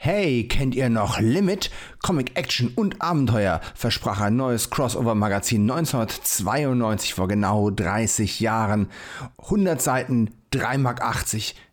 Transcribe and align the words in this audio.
Hey, 0.00 0.46
kennt 0.46 0.76
ihr 0.76 0.90
noch 0.90 1.18
Limit? 1.18 1.72
Comic, 2.04 2.38
Action 2.38 2.70
und 2.76 3.02
Abenteuer 3.02 3.60
versprach 3.74 4.20
ein 4.20 4.36
neues 4.36 4.70
Crossover-Magazin 4.70 5.62
1992 5.68 7.14
vor 7.14 7.26
genau 7.26 7.70
30 7.70 8.38
Jahren. 8.38 8.90
100 9.42 9.82
Seiten, 9.82 10.30
3,80 10.52 10.78
Mark. 10.78 11.00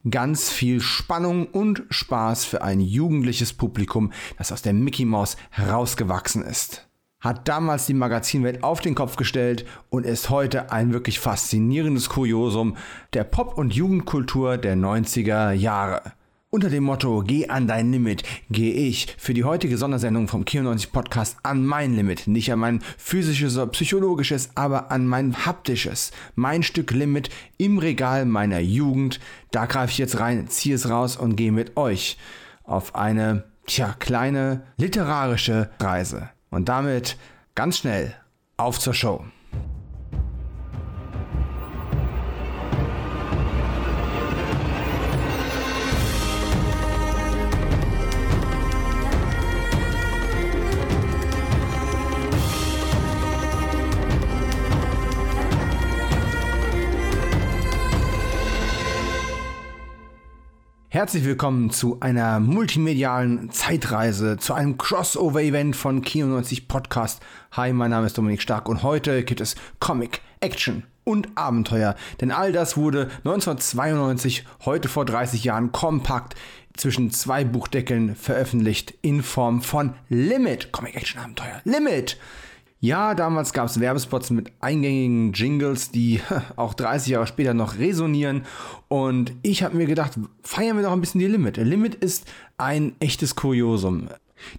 Ganz 0.09 0.49
viel 0.49 0.81
Spannung 0.81 1.45
und 1.45 1.83
Spaß 1.91 2.45
für 2.45 2.63
ein 2.63 2.79
jugendliches 2.79 3.53
Publikum, 3.53 4.11
das 4.39 4.51
aus 4.51 4.63
der 4.63 4.73
Mickey 4.73 5.05
Mouse 5.05 5.37
herausgewachsen 5.51 6.41
ist. 6.41 6.89
Hat 7.19 7.47
damals 7.47 7.85
die 7.85 7.93
Magazinwelt 7.93 8.63
auf 8.63 8.81
den 8.81 8.95
Kopf 8.95 9.17
gestellt 9.17 9.67
und 9.91 10.03
ist 10.03 10.31
heute 10.31 10.71
ein 10.71 10.93
wirklich 10.93 11.19
faszinierendes 11.19 12.09
Kuriosum 12.09 12.75
der 13.13 13.23
Pop- 13.23 13.59
und 13.59 13.75
Jugendkultur 13.75 14.57
der 14.57 14.75
90er 14.75 15.51
Jahre. 15.51 16.01
Unter 16.55 16.69
dem 16.69 16.85
Motto 16.85 17.21
Geh 17.21 17.49
an 17.49 17.67
dein 17.67 17.91
Limit 17.91 18.23
gehe 18.49 18.71
ich 18.71 19.13
für 19.17 19.33
die 19.33 19.43
heutige 19.43 19.77
Sondersendung 19.77 20.29
vom 20.29 20.45
Kio90 20.45 20.93
Podcast 20.93 21.35
an 21.43 21.65
mein 21.65 21.93
Limit. 21.97 22.27
Nicht 22.27 22.49
an 22.49 22.59
mein 22.59 22.79
physisches 22.97 23.57
oder 23.57 23.67
psychologisches, 23.67 24.51
aber 24.55 24.89
an 24.89 25.05
mein 25.05 25.45
haptisches. 25.45 26.13
Mein 26.35 26.63
Stück 26.63 26.91
Limit 26.91 27.29
im 27.57 27.77
Regal 27.77 28.23
meiner 28.23 28.59
Jugend. 28.59 29.19
Da 29.51 29.65
greife 29.65 29.91
ich 29.91 29.97
jetzt 29.97 30.21
rein, 30.21 30.47
ziehe 30.47 30.75
es 30.75 30.89
raus 30.89 31.17
und 31.17 31.35
gehe 31.35 31.51
mit 31.51 31.75
euch 31.75 32.17
auf 32.63 32.95
eine, 32.95 33.43
tja, 33.67 33.93
kleine 33.99 34.63
literarische 34.77 35.71
Reise. 35.81 36.29
Und 36.51 36.69
damit 36.69 37.17
ganz 37.55 37.79
schnell 37.79 38.15
auf 38.55 38.79
zur 38.79 38.93
Show. 38.93 39.25
Herzlich 60.95 61.25
willkommen 61.25 61.71
zu 61.71 61.99
einer 61.99 62.39
multimedialen 62.39 63.51
Zeitreise, 63.51 64.37
zu 64.37 64.53
einem 64.53 64.77
Crossover-Event 64.77 65.75
von 65.75 66.01
Kino90 66.01 66.69
Podcast. 66.69 67.21
Hi, 67.51 67.73
mein 67.73 67.91
Name 67.91 68.05
ist 68.05 68.17
Dominik 68.17 68.41
Stark 68.41 68.69
und 68.69 68.81
heute 68.81 69.25
gibt 69.25 69.41
es 69.41 69.55
Comic, 69.81 70.21
Action 70.39 70.83
und 71.03 71.27
Abenteuer. 71.35 71.95
Denn 72.21 72.31
all 72.31 72.53
das 72.53 72.77
wurde 72.77 73.09
1992, 73.25 74.45
heute 74.63 74.87
vor 74.87 75.03
30 75.03 75.43
Jahren, 75.43 75.73
kompakt 75.73 76.35
zwischen 76.77 77.11
zwei 77.11 77.43
Buchdeckeln 77.43 78.15
veröffentlicht 78.15 78.93
in 79.01 79.21
Form 79.21 79.61
von 79.61 79.95
Limit. 80.07 80.71
Comic, 80.71 80.95
Action, 80.95 81.19
Abenteuer. 81.19 81.59
Limit! 81.65 82.17
Ja, 82.81 83.15
damals 83.15 83.53
gab 83.53 83.67
es 83.67 83.79
Werbespots 83.79 84.29
mit 84.29 84.51
eingängigen 84.59 85.33
Jingles, 85.33 85.91
die 85.91 86.21
auch 86.55 86.73
30 86.73 87.13
Jahre 87.13 87.27
später 87.27 87.53
noch 87.53 87.79
resonieren. 87.79 88.43
Und 88.87 89.33
ich 89.41 89.63
habe 89.63 89.77
mir 89.77 89.85
gedacht, 89.85 90.19
feiern 90.43 90.77
wir 90.77 90.83
doch 90.83 90.91
ein 90.91 91.01
bisschen 91.01 91.19
die 91.19 91.27
Limit. 91.27 91.57
Limit 91.57 91.95
ist 91.95 92.25
ein 92.57 92.93
echtes 92.99 93.35
Kuriosum. 93.35 94.09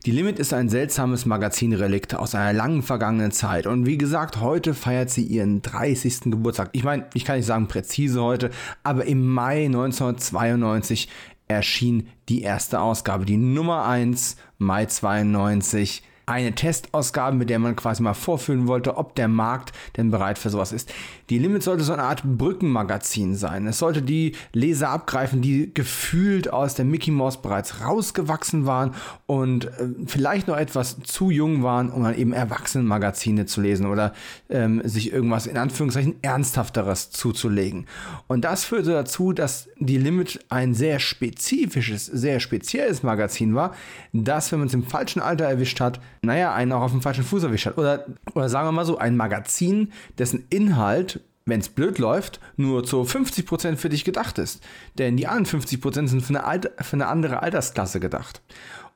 Die 0.06 0.10
Limit 0.10 0.38
ist 0.38 0.54
ein 0.54 0.68
seltsames 0.68 1.26
Magazinrelikt 1.26 2.14
aus 2.14 2.34
einer 2.34 2.52
langen 2.52 2.82
vergangenen 2.82 3.30
Zeit. 3.30 3.66
Und 3.66 3.86
wie 3.86 3.98
gesagt, 3.98 4.40
heute 4.40 4.74
feiert 4.74 5.10
sie 5.10 5.22
ihren 5.22 5.62
30. 5.62 6.22
Geburtstag. 6.22 6.70
Ich 6.72 6.82
meine, 6.82 7.06
ich 7.14 7.24
kann 7.24 7.36
nicht 7.36 7.46
sagen 7.46 7.68
präzise 7.68 8.22
heute, 8.22 8.50
aber 8.82 9.04
im 9.04 9.28
Mai 9.28 9.66
1992 9.66 11.08
erschien 11.48 12.08
die 12.28 12.42
erste 12.42 12.80
Ausgabe, 12.80 13.24
die 13.24 13.36
Nummer 13.36 13.84
1, 13.86 14.36
Mai 14.58 14.86
92 14.86 16.02
eine 16.26 16.56
Testausgabe, 16.56 17.36
mit 17.36 17.50
der 17.50 17.60
man 17.60 17.76
quasi 17.76 18.02
mal 18.02 18.12
vorführen 18.12 18.66
wollte, 18.66 18.96
ob 18.96 19.14
der 19.14 19.28
Markt 19.28 19.72
denn 19.96 20.10
bereit 20.10 20.38
für 20.38 20.50
sowas 20.50 20.72
ist. 20.72 20.92
Die 21.30 21.38
Limit 21.38 21.62
sollte 21.62 21.84
so 21.84 21.92
eine 21.92 22.02
Art 22.02 22.24
Brückenmagazin 22.24 23.36
sein. 23.36 23.68
Es 23.68 23.78
sollte 23.78 24.02
die 24.02 24.32
Leser 24.52 24.88
abgreifen, 24.88 25.40
die 25.40 25.72
gefühlt 25.72 26.52
aus 26.52 26.74
der 26.74 26.84
Mickey 26.84 27.12
Mouse 27.12 27.40
bereits 27.40 27.80
rausgewachsen 27.80 28.66
waren 28.66 28.92
und 29.26 29.66
äh, 29.66 29.88
vielleicht 30.06 30.48
noch 30.48 30.56
etwas 30.56 30.96
zu 31.04 31.30
jung 31.30 31.62
waren, 31.62 31.90
um 31.90 32.02
dann 32.02 32.18
eben 32.18 32.32
Erwachsenenmagazine 32.32 33.46
zu 33.46 33.60
lesen 33.60 33.86
oder 33.86 34.12
ähm, 34.50 34.82
sich 34.84 35.12
irgendwas 35.12 35.46
in 35.46 35.56
Anführungszeichen 35.56 36.16
ernsthafteres 36.22 37.10
zuzulegen. 37.10 37.86
Und 38.26 38.44
das 38.44 38.64
führte 38.64 38.90
dazu, 38.90 39.32
dass 39.32 39.68
die 39.78 39.98
Limit 39.98 40.44
ein 40.48 40.74
sehr 40.74 40.98
spezifisches, 40.98 42.06
sehr 42.06 42.40
spezielles 42.40 43.04
Magazin 43.04 43.54
war, 43.54 43.74
das, 44.12 44.50
wenn 44.50 44.58
man 44.58 44.66
es 44.66 44.74
im 44.74 44.82
falschen 44.82 45.20
Alter 45.20 45.44
erwischt 45.44 45.80
hat, 45.80 46.00
naja, 46.26 46.54
einen 46.54 46.72
auch 46.72 46.82
auf 46.82 46.92
dem 46.92 47.02
falschen 47.02 47.24
Fuß 47.24 47.44
erwischt 47.44 47.66
hat. 47.66 47.78
Oder, 47.78 48.06
oder 48.34 48.48
sagen 48.48 48.68
wir 48.68 48.72
mal 48.72 48.84
so, 48.84 48.98
ein 48.98 49.16
Magazin, 49.16 49.92
dessen 50.18 50.46
Inhalt 50.50 51.20
wenn 51.48 51.60
es 51.60 51.68
blöd 51.68 51.98
läuft, 51.98 52.40
nur 52.56 52.82
zu 52.82 53.02
50% 53.02 53.76
für 53.76 53.88
dich 53.88 54.04
gedacht 54.04 54.38
ist. 54.38 54.60
Denn 54.98 55.16
die 55.16 55.28
anderen 55.28 55.62
50% 55.62 56.08
sind 56.08 56.22
für 56.22 56.30
eine, 56.30 56.44
Alter, 56.44 56.70
für 56.82 56.94
eine 56.94 57.06
andere 57.06 57.40
Altersklasse 57.40 58.00
gedacht. 58.00 58.42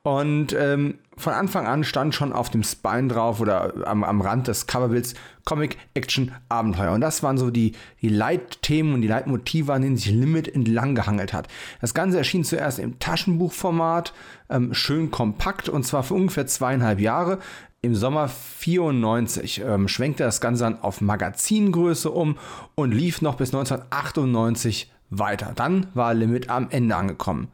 Und 0.03 0.53
ähm, 0.53 0.95
von 1.15 1.33
Anfang 1.33 1.67
an 1.67 1.83
stand 1.83 2.15
schon 2.15 2.33
auf 2.33 2.49
dem 2.49 2.63
Spine 2.63 3.09
drauf 3.09 3.39
oder 3.39 3.87
am, 3.87 4.03
am 4.03 4.21
Rand 4.21 4.47
des 4.47 4.65
Coverbilds 4.65 5.13
Comic, 5.45 5.77
Action, 5.93 6.31
Abenteuer. 6.49 6.93
Und 6.93 7.01
das 7.01 7.21
waren 7.21 7.37
so 7.37 7.51
die, 7.51 7.73
die 8.01 8.09
Leitthemen 8.09 8.95
und 8.95 9.01
die 9.01 9.07
Leitmotive, 9.07 9.71
an 9.73 9.83
denen 9.83 9.97
sich 9.97 10.09
Limit 10.09 10.47
entlang 10.47 10.95
gehangelt 10.95 11.33
hat. 11.33 11.47
Das 11.81 11.93
Ganze 11.93 12.17
erschien 12.17 12.43
zuerst 12.43 12.79
im 12.79 12.97
Taschenbuchformat, 12.97 14.13
ähm, 14.49 14.73
schön 14.73 15.11
kompakt 15.11 15.69
und 15.69 15.85
zwar 15.85 16.01
für 16.01 16.15
ungefähr 16.15 16.47
zweieinhalb 16.47 16.99
Jahre. 16.99 17.37
Im 17.83 17.93
Sommer 17.93 18.27
94 18.27 19.61
ähm, 19.63 19.87
schwenkte 19.87 20.23
das 20.23 20.41
Ganze 20.41 20.63
dann 20.63 20.81
auf 20.81 21.01
Magazingröße 21.01 22.09
um 22.09 22.37
und 22.73 22.91
lief 22.91 23.21
noch 23.21 23.35
bis 23.35 23.53
1998 23.53 24.91
weiter. 25.11 25.51
Dann 25.55 25.87
war 25.93 26.15
Limit 26.15 26.49
am 26.49 26.69
Ende 26.71 26.95
angekommen. 26.95 27.49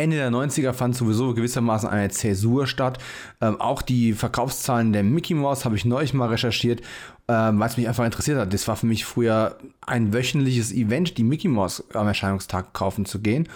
Ende 0.00 0.16
der 0.16 0.30
90er 0.30 0.72
fand 0.72 0.94
sowieso 0.94 1.34
gewissermaßen 1.34 1.88
eine 1.88 2.08
Zäsur 2.10 2.68
statt. 2.68 2.98
Ähm, 3.40 3.60
auch 3.60 3.82
die 3.82 4.12
Verkaufszahlen 4.12 4.92
der 4.92 5.02
Mickey 5.02 5.34
Mouse 5.34 5.64
habe 5.64 5.74
ich 5.74 5.84
neulich 5.84 6.14
mal 6.14 6.28
recherchiert, 6.28 6.82
ähm, 7.26 7.58
weil 7.58 7.68
es 7.68 7.76
mich 7.76 7.88
einfach 7.88 8.04
interessiert 8.04 8.38
hat. 8.38 8.54
Das 8.54 8.68
war 8.68 8.76
für 8.76 8.86
mich 8.86 9.04
früher 9.04 9.58
ein 9.84 10.12
wöchentliches 10.14 10.72
Event, 10.72 11.18
die 11.18 11.24
Mickey 11.24 11.48
Mouse 11.48 11.82
am 11.94 12.06
Erscheinungstag 12.06 12.72
kaufen 12.74 13.06
zu 13.06 13.18
gehen. 13.18 13.48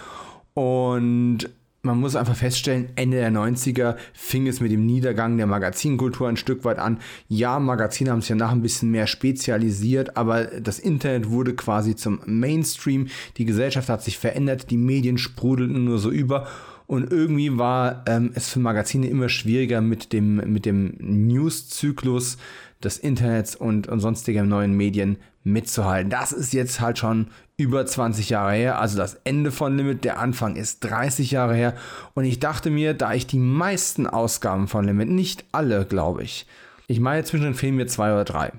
Und 0.53 1.49
man 1.85 1.99
muss 1.99 2.15
einfach 2.15 2.37
feststellen, 2.37 2.87
Ende 2.95 3.17
der 3.17 3.29
90er 3.29 3.97
fing 4.13 4.47
es 4.47 4.61
mit 4.61 4.71
dem 4.71 4.85
Niedergang 4.85 5.35
der 5.35 5.47
Magazinkultur 5.47 6.29
ein 6.29 6.37
Stück 6.37 6.63
weit 6.63 6.79
an. 6.79 6.99
Ja, 7.27 7.59
Magazine 7.59 8.09
haben 8.09 8.21
sich 8.21 8.29
danach 8.29 8.53
ein 8.53 8.61
bisschen 8.61 8.89
mehr 8.89 9.05
spezialisiert, 9.05 10.15
aber 10.15 10.45
das 10.45 10.79
Internet 10.79 11.29
wurde 11.29 11.55
quasi 11.55 11.97
zum 11.97 12.21
Mainstream. 12.25 13.07
Die 13.35 13.43
Gesellschaft 13.43 13.89
hat 13.89 14.01
sich 14.01 14.17
verändert, 14.17 14.71
die 14.71 14.77
Medien 14.77 15.17
sprudelten 15.17 15.83
nur 15.83 15.99
so 15.99 16.09
über. 16.09 16.47
Und 16.87 17.11
irgendwie 17.11 17.57
war 17.57 18.03
ähm, 18.07 18.31
es 18.33 18.47
für 18.47 18.59
Magazine 18.59 19.07
immer 19.07 19.27
schwieriger 19.27 19.81
mit 19.81 20.13
dem, 20.13 20.35
mit 20.53 20.65
dem 20.65 20.95
News-Zyklus 20.99 22.37
des 22.85 22.97
Internets 22.97 23.55
und, 23.55 23.87
und 23.87 23.99
sonstiger 23.99 24.43
neuen 24.43 24.73
Medien 24.73 25.17
mitzuhalten. 25.43 26.09
Das 26.09 26.31
ist 26.31 26.53
jetzt 26.53 26.79
halt 26.79 26.97
schon 26.97 27.27
über 27.57 27.85
20 27.85 28.29
Jahre 28.29 28.53
her, 28.53 28.79
also 28.79 28.97
das 28.97 29.15
Ende 29.23 29.51
von 29.51 29.77
Limit, 29.77 30.03
der 30.03 30.19
Anfang 30.19 30.55
ist 30.55 30.79
30 30.81 31.31
Jahre 31.31 31.55
her 31.55 31.75
und 32.13 32.25
ich 32.25 32.39
dachte 32.39 32.69
mir, 32.69 32.93
da 32.93 33.13
ich 33.13 33.27
die 33.27 33.39
meisten 33.39 34.07
Ausgaben 34.07 34.67
von 34.67 34.85
Limit, 34.85 35.09
nicht 35.09 35.45
alle, 35.51 35.85
glaube 35.85 36.23
ich, 36.23 36.47
ich 36.87 36.99
meine 36.99 37.23
zwischen 37.23 37.43
den 37.43 37.53
Filmen 37.53 37.77
mir 37.77 37.87
zwei 37.87 38.13
oder 38.13 38.23
drei, 38.23 38.53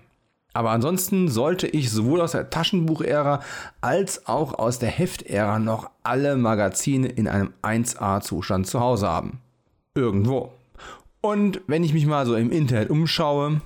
aber 0.55 0.71
ansonsten 0.71 1.29
sollte 1.29 1.67
ich 1.67 1.91
sowohl 1.91 2.21
aus 2.21 2.33
der 2.33 2.49
Taschenbuchära 2.49 3.41
als 3.81 4.27
auch 4.27 4.57
aus 4.57 4.79
der 4.79 4.89
Heftära 4.89 5.59
noch 5.59 5.91
alle 6.05 6.37
Magazine 6.37 7.09
in 7.09 7.27
einem 7.27 7.53
1A-Zustand 7.63 8.69
zu 8.69 8.79
Hause 8.79 9.09
haben. 9.09 9.41
Irgendwo. 9.97 10.53
Und 11.21 11.61
wenn 11.67 11.83
ich 11.83 11.93
mich 11.93 12.07
mal 12.07 12.25
so 12.25 12.37
im 12.37 12.53
Internet 12.53 12.91
umschaue, 12.91 13.63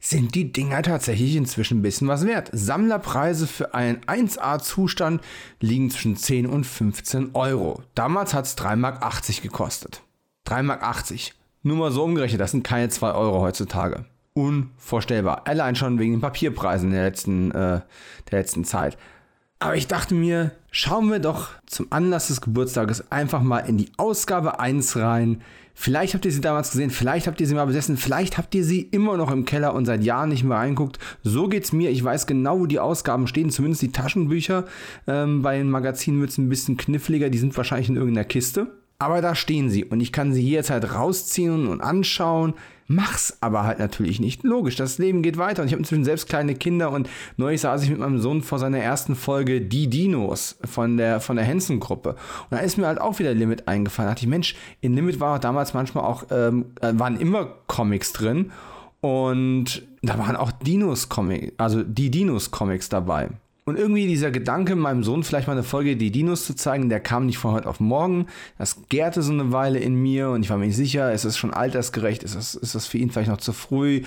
sind 0.00 0.34
die 0.34 0.52
Dinger 0.52 0.82
tatsächlich 0.82 1.36
inzwischen 1.36 1.78
ein 1.78 1.82
bisschen 1.82 2.08
was 2.08 2.26
wert. 2.26 2.50
Sammlerpreise 2.52 3.46
für 3.46 3.74
einen 3.74 3.98
1A-Zustand 4.00 5.20
liegen 5.60 5.90
zwischen 5.90 6.16
10 6.16 6.46
und 6.46 6.64
15 6.64 7.30
Euro. 7.34 7.82
Damals 7.94 8.34
hat 8.34 8.46
es 8.46 8.56
3,80 8.56 8.76
Mark 8.76 9.42
gekostet. 9.42 10.02
3,80 10.46 10.62
Mark. 10.62 10.78
Nur 11.64 11.76
mal 11.76 11.92
so 11.92 12.02
umgerechnet, 12.04 12.40
das 12.40 12.50
sind 12.50 12.64
keine 12.64 12.88
2 12.88 13.12
Euro 13.12 13.40
heutzutage. 13.40 14.04
Unvorstellbar. 14.34 15.42
Allein 15.46 15.76
schon 15.76 15.98
wegen 15.98 16.12
den 16.12 16.20
Papierpreisen 16.20 16.90
der 16.90 17.04
letzten, 17.04 17.50
äh, 17.50 17.80
der 18.30 18.38
letzten 18.38 18.64
Zeit. 18.64 18.96
Aber 19.62 19.76
ich 19.76 19.86
dachte 19.86 20.14
mir, 20.14 20.50
schauen 20.72 21.08
wir 21.08 21.20
doch 21.20 21.50
zum 21.66 21.86
Anlass 21.90 22.26
des 22.26 22.40
Geburtstages 22.40 23.12
einfach 23.12 23.42
mal 23.42 23.60
in 23.60 23.78
die 23.78 23.92
Ausgabe 23.96 24.58
1 24.58 24.96
rein. 24.96 25.40
Vielleicht 25.72 26.14
habt 26.14 26.24
ihr 26.24 26.32
sie 26.32 26.40
damals 26.40 26.72
gesehen, 26.72 26.90
vielleicht 26.90 27.28
habt 27.28 27.40
ihr 27.40 27.46
sie 27.46 27.54
mal 27.54 27.64
besessen, 27.64 27.96
vielleicht 27.96 28.38
habt 28.38 28.56
ihr 28.56 28.64
sie 28.64 28.80
immer 28.80 29.16
noch 29.16 29.30
im 29.30 29.44
Keller 29.44 29.74
und 29.74 29.86
seit 29.86 30.02
Jahren 30.02 30.30
nicht 30.30 30.42
mehr 30.42 30.56
reinguckt. 30.56 30.98
So 31.22 31.46
geht's 31.46 31.72
mir. 31.72 31.90
Ich 31.90 32.02
weiß 32.02 32.26
genau, 32.26 32.58
wo 32.58 32.66
die 32.66 32.80
Ausgaben 32.80 33.28
stehen, 33.28 33.50
zumindest 33.50 33.82
die 33.82 33.92
Taschenbücher. 33.92 34.64
Ähm, 35.06 35.42
bei 35.42 35.58
den 35.58 35.70
Magazinen 35.70 36.20
wird 36.20 36.30
es 36.30 36.38
ein 36.38 36.48
bisschen 36.48 36.76
kniffliger, 36.76 37.30
die 37.30 37.38
sind 37.38 37.56
wahrscheinlich 37.56 37.88
in 37.88 37.96
irgendeiner 37.96 38.24
Kiste. 38.24 38.66
Aber 39.02 39.20
da 39.20 39.34
stehen 39.34 39.68
sie 39.68 39.84
und 39.84 39.98
ich 39.98 40.12
kann 40.12 40.32
sie 40.32 40.42
jederzeit 40.42 40.94
rausziehen 40.94 41.66
und 41.66 41.80
anschauen. 41.80 42.54
Mach's 42.86 43.36
aber 43.40 43.64
halt 43.64 43.80
natürlich 43.80 44.20
nicht. 44.20 44.44
Logisch, 44.44 44.76
das 44.76 44.98
Leben 44.98 45.22
geht 45.22 45.38
weiter 45.38 45.62
und 45.62 45.66
ich 45.66 45.72
habe 45.72 45.80
inzwischen 45.80 46.04
selbst 46.04 46.28
kleine 46.28 46.54
Kinder 46.54 46.92
und 46.92 47.08
neulich 47.36 47.62
saß 47.62 47.82
ich 47.82 47.90
mit 47.90 47.98
meinem 47.98 48.20
Sohn 48.20 48.42
vor 48.42 48.60
seiner 48.60 48.78
ersten 48.78 49.16
Folge 49.16 49.60
Die 49.60 49.90
Dinos 49.90 50.56
von 50.64 50.98
der, 50.98 51.18
von 51.18 51.34
der 51.34 51.44
Henson-Gruppe. 51.44 52.10
Und 52.10 52.16
da 52.50 52.58
ist 52.58 52.78
mir 52.78 52.86
halt 52.86 53.00
auch 53.00 53.18
wieder 53.18 53.34
Limit 53.34 53.66
eingefallen. 53.66 54.06
Da 54.06 54.12
dachte 54.12 54.24
ich, 54.24 54.30
Mensch, 54.30 54.54
in 54.80 54.94
Limit 54.94 55.18
war 55.18 55.40
damals 55.40 55.74
manchmal 55.74 56.04
auch, 56.04 56.26
ähm, 56.30 56.66
äh, 56.80 56.92
waren 56.94 57.18
immer 57.18 57.46
Comics 57.66 58.12
drin 58.12 58.52
und 59.00 59.82
da 60.02 60.16
waren 60.16 60.36
auch 60.36 60.52
Dinos-Comics, 60.52 61.54
also 61.58 61.82
die 61.82 62.12
Dinos-Comics 62.12 62.88
dabei. 62.88 63.30
Und 63.64 63.78
irgendwie 63.78 64.08
dieser 64.08 64.32
Gedanke, 64.32 64.74
meinem 64.74 65.04
Sohn 65.04 65.22
vielleicht 65.22 65.46
mal 65.46 65.52
eine 65.52 65.62
Folge 65.62 65.96
die 65.96 66.10
Dinos 66.10 66.46
zu 66.46 66.54
zeigen, 66.54 66.88
der 66.88 66.98
kam 66.98 67.26
nicht 67.26 67.38
von 67.38 67.52
heute 67.52 67.68
auf 67.68 67.78
morgen. 67.78 68.26
Das 68.58 68.88
gärte 68.88 69.22
so 69.22 69.32
eine 69.32 69.52
Weile 69.52 69.78
in 69.78 69.94
mir 69.94 70.30
und 70.30 70.42
ich 70.42 70.50
war 70.50 70.56
mir 70.56 70.66
nicht 70.66 70.76
sicher, 70.76 71.12
ist 71.12 71.24
es 71.24 71.38
schon 71.38 71.54
altersgerecht, 71.54 72.24
ist 72.24 72.34
das, 72.34 72.56
ist 72.56 72.74
das 72.74 72.86
für 72.86 72.98
ihn 72.98 73.10
vielleicht 73.10 73.30
noch 73.30 73.36
zu 73.36 73.52
früh? 73.52 74.02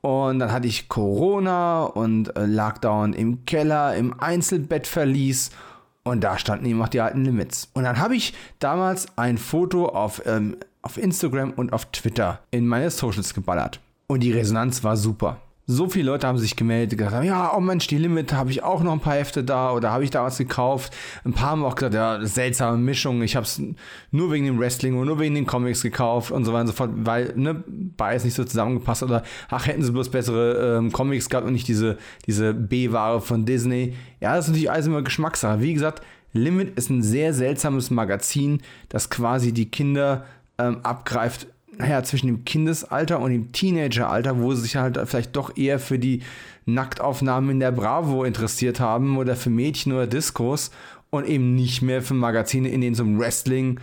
Und 0.00 0.40
dann 0.40 0.50
hatte 0.50 0.66
ich 0.66 0.88
Corona 0.88 1.84
und 1.84 2.36
äh, 2.36 2.46
lag 2.46 2.78
dauernd 2.78 3.14
im 3.14 3.44
Keller, 3.44 3.94
im 3.94 4.18
Einzelbett 4.20 4.88
verließ. 4.88 5.50
Und 6.02 6.24
da 6.24 6.36
standen 6.36 6.66
eben 6.66 6.82
auch 6.82 6.88
die 6.88 7.00
alten 7.00 7.24
Limits. 7.24 7.70
Und 7.74 7.84
dann 7.84 7.98
habe 7.98 8.16
ich 8.16 8.34
damals 8.58 9.06
ein 9.16 9.38
Foto 9.38 9.86
auf, 9.86 10.22
ähm, 10.26 10.56
auf 10.82 10.98
Instagram 10.98 11.52
und 11.52 11.72
auf 11.72 11.86
Twitter 11.86 12.40
in 12.50 12.66
meine 12.66 12.90
Socials 12.90 13.34
geballert. 13.34 13.80
Und 14.08 14.20
die 14.20 14.32
Resonanz 14.32 14.82
war 14.82 14.96
super 14.96 15.40
so 15.68 15.88
viele 15.88 16.06
Leute 16.06 16.28
haben 16.28 16.38
sich 16.38 16.54
gemeldet, 16.54 16.96
gesagt 16.96 17.16
haben, 17.16 17.26
ja, 17.26 17.52
oh 17.56 17.60
Mensch, 17.60 17.88
die 17.88 17.98
Limit, 17.98 18.32
habe 18.32 18.50
ich 18.50 18.62
auch 18.62 18.84
noch 18.84 18.92
ein 18.92 19.00
paar 19.00 19.14
Hefte 19.14 19.42
da 19.42 19.72
oder 19.72 19.90
habe 19.90 20.04
ich 20.04 20.10
da 20.10 20.22
was 20.22 20.38
gekauft. 20.38 20.94
Ein 21.24 21.32
paar 21.32 21.50
haben 21.50 21.64
auch 21.64 21.74
gesagt, 21.74 21.94
ja, 21.94 22.24
seltsame 22.24 22.78
Mischung, 22.78 23.20
ich 23.22 23.34
habe 23.34 23.44
es 23.44 23.60
nur 24.12 24.30
wegen 24.30 24.46
dem 24.46 24.60
Wrestling 24.60 24.96
und 24.96 25.08
nur 25.08 25.18
wegen 25.18 25.34
den 25.34 25.44
Comics 25.46 25.82
gekauft 25.82 26.30
und 26.30 26.44
so 26.44 26.52
weiter 26.52 26.60
und 26.62 26.66
so 26.68 26.72
fort, 26.72 26.90
weil 26.94 27.32
ne, 27.34 27.64
beides 27.66 28.24
nicht 28.24 28.34
so 28.34 28.44
zusammengepasst 28.44 29.02
oder 29.02 29.24
ach, 29.50 29.66
hätten 29.66 29.82
sie 29.82 29.90
bloß 29.90 30.10
bessere 30.10 30.78
ähm, 30.78 30.92
Comics 30.92 31.28
gehabt 31.28 31.48
und 31.48 31.52
nicht 31.52 31.66
diese, 31.66 31.98
diese 32.26 32.54
B-Ware 32.54 33.20
von 33.20 33.44
Disney. 33.44 33.94
Ja, 34.20 34.36
das 34.36 34.44
ist 34.44 34.50
natürlich 34.50 34.70
alles 34.70 34.86
immer 34.86 35.02
Geschmackssache. 35.02 35.60
Wie 35.60 35.74
gesagt, 35.74 36.00
Limit 36.32 36.78
ist 36.78 36.90
ein 36.90 37.02
sehr 37.02 37.34
seltsames 37.34 37.90
Magazin, 37.90 38.60
das 38.88 39.10
quasi 39.10 39.52
die 39.52 39.68
Kinder 39.68 40.26
ähm, 40.58 40.78
abgreift 40.84 41.48
naja, 41.78 42.02
zwischen 42.02 42.26
dem 42.26 42.44
Kindesalter 42.44 43.20
und 43.20 43.30
dem 43.30 43.52
Teenageralter, 43.52 44.40
wo 44.40 44.52
sie 44.54 44.62
sich 44.62 44.76
halt 44.76 44.98
vielleicht 45.06 45.36
doch 45.36 45.56
eher 45.56 45.78
für 45.78 45.98
die 45.98 46.22
Nacktaufnahmen 46.64 47.50
in 47.50 47.60
der 47.60 47.72
Bravo 47.72 48.24
interessiert 48.24 48.80
haben 48.80 49.16
oder 49.18 49.36
für 49.36 49.50
Mädchen 49.50 49.92
oder 49.92 50.06
Diskos 50.06 50.70
und 51.10 51.26
eben 51.26 51.54
nicht 51.54 51.82
mehr 51.82 52.02
für 52.02 52.14
Magazine, 52.14 52.68
in 52.68 52.80
denen 52.80 52.94
es 52.94 53.00
um 53.00 53.18
Wrestling, 53.18 53.80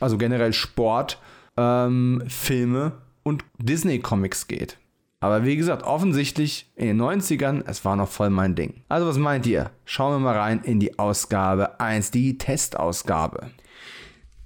also 0.00 0.18
generell 0.18 0.52
Sport, 0.52 1.20
ähm, 1.56 2.22
Filme 2.28 2.92
und 3.22 3.44
Disney-Comics 3.58 4.48
geht. 4.48 4.78
Aber 5.20 5.44
wie 5.44 5.56
gesagt, 5.56 5.82
offensichtlich 5.82 6.70
in 6.76 6.86
den 6.86 7.00
90ern, 7.00 7.64
es 7.66 7.84
war 7.84 7.96
noch 7.96 8.08
voll 8.08 8.30
mein 8.30 8.54
Ding. 8.54 8.82
Also 8.88 9.08
was 9.08 9.18
meint 9.18 9.46
ihr? 9.46 9.70
Schauen 9.84 10.14
wir 10.14 10.18
mal 10.20 10.38
rein 10.38 10.60
in 10.62 10.78
die 10.78 10.98
Ausgabe 10.98 11.80
1, 11.80 12.12
die 12.12 12.38
Testausgabe. 12.38 13.50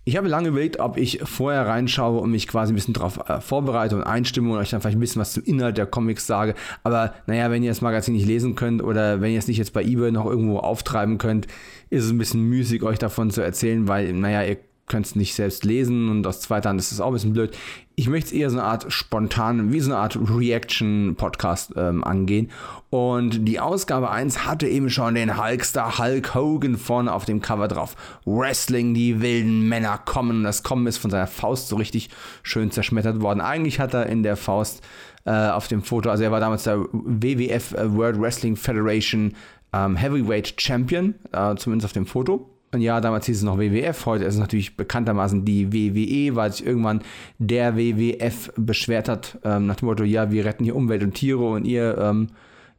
Ich 0.05 0.17
habe 0.17 0.27
lange 0.27 0.49
überlegt, 0.49 0.81
ob 0.81 0.97
ich 0.97 1.21
vorher 1.23 1.67
reinschaue 1.67 2.19
und 2.19 2.33
mich 2.33 2.49
quasi 2.49 2.73
ein 2.73 2.75
bisschen 2.75 2.95
darauf 2.95 3.29
äh, 3.29 3.41
vorbereite 3.41 3.95
und 3.95 4.03
einstimme 4.03 4.53
und 4.53 4.59
euch 4.59 4.71
dann 4.71 4.81
vielleicht 4.81 4.97
ein 4.97 5.01
bisschen 5.01 5.21
was 5.21 5.33
zum 5.33 5.45
Inhalt 5.45 5.79
der 5.79 5.87
Comics 5.87 6.27
sage. 6.27 6.55
Aber 6.83 7.15
naja, 7.27 7.53
wenn 7.53 7.63
ihr 7.63 7.71
das 7.71 7.83
Magazin 7.83 8.15
nicht 8.15 8.27
lesen 8.27 8.57
könnt 8.57 8.83
oder 8.83 9.21
wenn 9.21 9.31
ihr 9.31 9.39
es 9.39 9.47
nicht 9.47 9.59
jetzt 9.59 9.73
bei 9.73 9.83
eBay 9.85 10.11
noch 10.11 10.27
irgendwo 10.27 10.59
auftreiben 10.59 11.19
könnt, 11.19 11.47
ist 11.89 12.05
es 12.05 12.11
ein 12.11 12.19
bisschen 12.19 12.49
müßig, 12.49 12.83
euch 12.83 12.99
davon 12.99 13.31
zu 13.31 13.43
erzählen, 13.43 13.87
weil, 13.87 14.13
naja, 14.13 14.43
ihr 14.43 14.59
könnt 14.93 15.07
es 15.07 15.17
nicht 15.17 15.35
selbst 15.35 15.65
lesen 15.65 16.11
und 16.11 16.27
aus 16.27 16.43
zweiter 16.43 16.69
Hand 16.69 16.79
ist 16.79 16.93
es 16.93 17.01
auch 17.01 17.07
ein 17.07 17.15
bisschen 17.15 17.33
blöd. 17.33 17.57
Ich 17.97 18.11
möchte 18.11 18.27
es 18.27 18.33
eher 18.33 18.51
so 18.51 18.59
eine 18.59 18.67
Art 18.67 18.93
spontan, 18.93 19.73
wie 19.73 19.81
so 19.81 19.91
eine 19.91 20.01
Art 20.01 20.19
Reaction-Podcast 20.21 21.73
ähm, 21.77 22.05
angehen. 22.05 22.51
Und 22.91 23.47
die 23.47 23.59
Ausgabe 23.59 24.11
1 24.11 24.45
hatte 24.45 24.69
eben 24.69 24.91
schon 24.91 25.15
den 25.15 25.43
Hulkstar 25.43 25.99
Hulk 25.99 26.35
Hogan 26.35 26.77
vorne 26.77 27.11
auf 27.11 27.25
dem 27.25 27.41
Cover 27.41 27.69
drauf. 27.69 27.97
Wrestling, 28.27 28.93
die 28.93 29.23
wilden 29.23 29.67
Männer 29.67 29.97
kommen. 29.97 30.45
Das 30.45 30.63
Kommen 30.63 30.87
ist 30.87 30.99
von 30.99 31.11
seiner 31.11 31.27
Faust 31.27 31.69
so 31.69 31.77
richtig 31.77 32.11
schön 32.43 32.71
zerschmettert 32.71 33.23
worden. 33.23 33.41
Eigentlich 33.41 33.81
hat 33.81 33.95
er 33.95 34.07
in 34.07 34.23
der 34.23 34.37
Faust 34.37 34.83
äh, 35.25 35.31
auf 35.31 35.69
dem 35.69 35.83
Foto, 35.83 36.11
also 36.11 36.23
er 36.23 36.33
war 36.33 36.41
damals 36.41 36.65
der 36.65 36.81
WWF 36.93 37.73
äh, 37.73 37.95
World 37.95 38.21
Wrestling 38.21 38.57
Federation 38.57 39.33
ähm, 39.73 39.97
Heavyweight 39.97 40.61
Champion, 40.61 41.15
äh, 41.33 41.55
zumindest 41.57 41.87
auf 41.87 41.93
dem 41.95 42.05
Foto. 42.05 42.51
Und 42.73 42.81
ja, 42.81 43.03
damals 43.03 43.27
hieß 43.27 43.37
es 43.37 43.43
noch 43.43 43.59
WWF, 43.59 44.07
heute 44.07 44.25
ist 44.25 44.35
es 44.35 44.41
natürlich 44.41 44.79
bekanntermaßen 44.79 45.45
die 45.45 45.73
WWE, 45.73 46.37
weil 46.37 46.53
sich 46.53 46.65
irgendwann 46.65 47.03
der 47.39 47.77
WWF 47.77 48.51
beschwert 48.57 49.11
hat, 49.11 49.39
ähm, 49.45 49.67
nach 49.67 49.77
dem 49.77 49.89
Motto, 49.89 50.05
ja, 50.05 50.31
wir 50.31 50.47
retten 50.47 50.65
hier 50.65 50.75
Umwelt 50.75 51.03
und 51.03 51.13
Tiere 51.13 51.45
und 51.51 51.67
ihr, 51.67 51.99
ähm, 51.99 52.29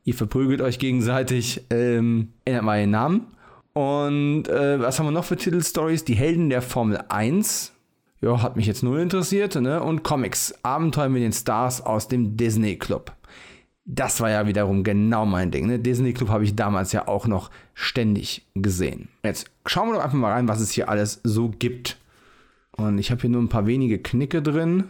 ihr 0.03 0.15
verprügelt 0.15 0.61
euch 0.61 0.79
gegenseitig, 0.79 1.65
ähm, 1.69 2.29
ändert 2.43 2.63
mal 2.63 2.79
den 2.79 2.89
Namen. 2.89 3.27
Und 3.73 4.47
äh, 4.47 4.79
was 4.79 4.97
haben 4.97 5.05
wir 5.07 5.11
noch 5.11 5.25
für 5.25 5.37
Titelstories? 5.37 6.03
Die 6.05 6.15
Helden 6.15 6.49
der 6.49 6.63
Formel 6.63 6.99
1. 7.09 7.73
Ja, 8.21 8.41
hat 8.41 8.55
mich 8.55 8.65
jetzt 8.65 8.83
null 8.83 8.99
interessiert, 8.99 9.55
ne? 9.55 9.81
Und 9.81 10.03
Comics. 10.03 10.55
Abenteuer 10.63 11.09
mit 11.09 11.23
den 11.23 11.33
Stars 11.33 11.81
aus 11.81 12.07
dem 12.07 12.37
Disney 12.37 12.77
Club 12.77 13.11
das 13.85 14.21
war 14.21 14.29
ja 14.29 14.47
wiederum 14.47 14.83
genau 14.83 15.25
mein 15.25 15.51
Ding. 15.51 15.67
Ne? 15.67 15.79
Disney 15.79 16.13
Club 16.13 16.29
habe 16.29 16.43
ich 16.43 16.55
damals 16.55 16.91
ja 16.93 17.07
auch 17.07 17.27
noch 17.27 17.49
ständig 17.73 18.45
gesehen. 18.55 19.09
Jetzt 19.23 19.51
schauen 19.65 19.89
wir 19.89 19.95
doch 19.95 20.03
einfach 20.03 20.17
mal 20.17 20.31
rein, 20.31 20.47
was 20.47 20.61
es 20.61 20.71
hier 20.71 20.89
alles 20.89 21.19
so 21.23 21.49
gibt. 21.49 21.97
Und 22.77 22.97
ich 22.97 23.11
habe 23.11 23.21
hier 23.21 23.29
nur 23.29 23.41
ein 23.41 23.49
paar 23.49 23.67
wenige 23.67 23.99
Knicke 23.99 24.41
drin. 24.41 24.85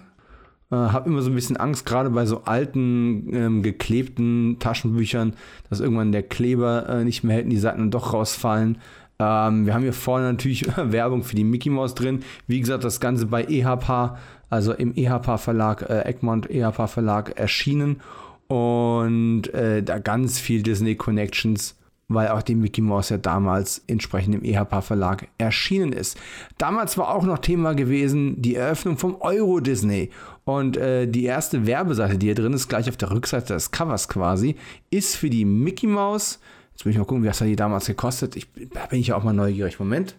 Äh, 0.71 0.75
habe 0.75 1.09
immer 1.09 1.21
so 1.21 1.31
ein 1.31 1.35
bisschen 1.35 1.57
Angst, 1.57 1.85
gerade 1.85 2.11
bei 2.11 2.25
so 2.25 2.43
alten, 2.43 3.33
ähm, 3.33 3.63
geklebten 3.63 4.57
Taschenbüchern, 4.59 5.33
dass 5.69 5.79
irgendwann 5.79 6.11
der 6.11 6.23
Kleber 6.23 6.87
äh, 6.87 7.03
nicht 7.03 7.23
mehr 7.23 7.35
hält 7.35 7.45
und 7.45 7.51
die 7.51 7.57
Seiten 7.57 7.89
doch 7.89 8.13
rausfallen. 8.13 8.77
Ähm, 9.17 9.65
wir 9.65 9.73
haben 9.73 9.83
hier 9.83 9.93
vorne 9.93 10.31
natürlich 10.31 10.65
Werbung 10.77 11.23
für 11.23 11.35
die 11.35 11.43
Mickey 11.43 11.71
Mouse 11.71 11.95
drin. 11.95 12.23
Wie 12.45 12.59
gesagt, 12.59 12.83
das 12.83 12.99
Ganze 12.99 13.25
bei 13.25 13.43
EHP, 13.43 14.17
also 14.51 14.73
im 14.73 14.95
EHP 14.95 15.39
Verlag, 15.39 15.81
äh, 15.89 16.05
Egmont 16.05 16.49
EHP 16.49 16.87
Verlag 16.87 17.39
erschienen 17.39 18.01
und 18.47 19.53
äh, 19.53 19.81
da 19.83 19.99
ganz 19.99 20.39
viel 20.39 20.63
Disney 20.63 20.95
Connections, 20.95 21.75
weil 22.07 22.27
auch 22.27 22.41
die 22.41 22.55
Mickey 22.55 22.81
Mouse 22.81 23.09
ja 23.09 23.17
damals 23.17 23.83
entsprechend 23.87 24.35
im 24.35 24.43
EHP 24.43 24.81
Verlag 24.81 25.27
erschienen 25.37 25.93
ist. 25.93 26.17
Damals 26.57 26.97
war 26.97 27.13
auch 27.13 27.23
noch 27.23 27.39
Thema 27.39 27.73
gewesen 27.73 28.41
die 28.41 28.55
Eröffnung 28.55 28.97
vom 28.97 29.15
Euro 29.21 29.59
Disney 29.59 30.11
und 30.45 30.77
äh, 30.77 31.07
die 31.07 31.23
erste 31.23 31.65
Werbeseite, 31.65 32.17
die 32.17 32.27
hier 32.27 32.35
drin 32.35 32.53
ist, 32.53 32.67
gleich 32.67 32.89
auf 32.89 32.97
der 32.97 33.11
Rückseite 33.11 33.53
des 33.53 33.71
Covers 33.71 34.09
quasi, 34.09 34.55
ist 34.89 35.15
für 35.15 35.29
die 35.29 35.45
Mickey 35.45 35.87
Mouse. 35.87 36.39
Jetzt 36.73 36.85
muss 36.85 36.91
ich 36.91 36.97
mal 36.97 37.05
gucken, 37.05 37.23
wie 37.23 37.27
das 37.27 37.39
hat 37.39 37.47
die 37.47 37.55
damals 37.55 37.85
gekostet. 37.85 38.35
Ich, 38.35 38.47
da 38.73 38.85
bin 38.87 38.99
ich 38.99 39.07
ja 39.07 39.15
auch 39.15 39.23
mal 39.23 39.33
neugierig. 39.33 39.79
Moment. 39.79 40.15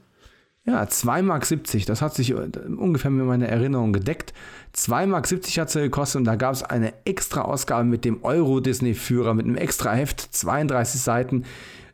Ja, 0.66 0.83
2,70 0.83 1.23
Mark, 1.23 1.87
das 1.87 2.00
hat 2.00 2.14
sich 2.14 2.30
äh, 2.30 2.35
ungefähr 2.35 3.11
mit 3.11 3.26
meiner 3.26 3.49
Erinnerung 3.49 3.92
gedeckt. 3.92 4.33
2,70 4.75 5.06
Mark 5.06 5.30
hat 5.30 5.71
sie 5.71 5.80
gekostet 5.80 6.21
und 6.21 6.25
da 6.25 6.37
gab 6.37 6.54
es 6.54 6.62
eine 6.62 6.94
extra 7.04 7.42
Ausgabe 7.42 7.85
mit 7.85 8.06
dem 8.06 8.25
Euro-Disney-Führer, 8.25 9.35
mit 9.35 9.44
einem 9.44 9.56
extra 9.56 9.92
Heft, 9.92 10.21
32 10.21 11.00
Seiten. 11.02 11.44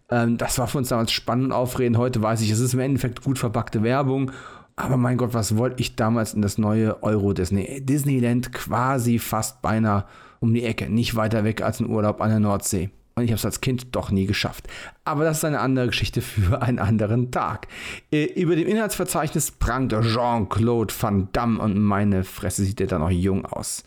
Ähm, 0.08 0.38
das 0.38 0.56
war 0.58 0.68
für 0.68 0.78
uns 0.78 0.90
damals 0.90 1.10
spannend 1.10 1.46
und 1.46 1.52
aufregend. 1.52 1.98
Heute 1.98 2.22
weiß 2.22 2.42
ich, 2.42 2.50
es 2.50 2.60
ist 2.60 2.74
im 2.74 2.80
Endeffekt 2.80 3.24
gut 3.24 3.40
verpackte 3.40 3.82
Werbung. 3.82 4.30
Aber 4.76 4.96
mein 4.96 5.16
Gott, 5.16 5.34
was 5.34 5.56
wollte 5.56 5.80
ich 5.80 5.96
damals 5.96 6.32
in 6.34 6.40
das 6.40 6.56
neue 6.56 7.02
Euro-Disney? 7.02 7.80
Disneyland 7.84 8.52
quasi 8.52 9.18
fast 9.18 9.62
beinahe 9.62 10.06
um 10.38 10.54
die 10.54 10.64
Ecke, 10.64 10.88
nicht 10.88 11.16
weiter 11.16 11.42
weg 11.42 11.60
als 11.60 11.80
ein 11.80 11.90
Urlaub 11.90 12.20
an 12.20 12.30
der 12.30 12.40
Nordsee. 12.40 12.90
Und 13.20 13.26
ich 13.26 13.32
habe 13.32 13.38
es 13.38 13.44
als 13.44 13.60
Kind 13.60 13.94
doch 13.94 14.10
nie 14.10 14.26
geschafft. 14.26 14.66
Aber 15.04 15.24
das 15.24 15.38
ist 15.38 15.44
eine 15.44 15.60
andere 15.60 15.88
Geschichte 15.88 16.22
für 16.22 16.62
einen 16.62 16.78
anderen 16.78 17.30
Tag. 17.30 17.68
Äh, 18.10 18.24
über 18.32 18.56
dem 18.56 18.66
Inhaltsverzeichnis 18.66 19.50
prangt 19.50 19.92
Jean-Claude 19.92 20.94
Van 20.98 21.28
Damme 21.32 21.60
und 21.60 21.78
meine 21.78 22.24
Fresse 22.24 22.64
sieht 22.64 22.80
er 22.80 22.86
da 22.86 22.98
noch 22.98 23.10
jung 23.10 23.44
aus. 23.44 23.84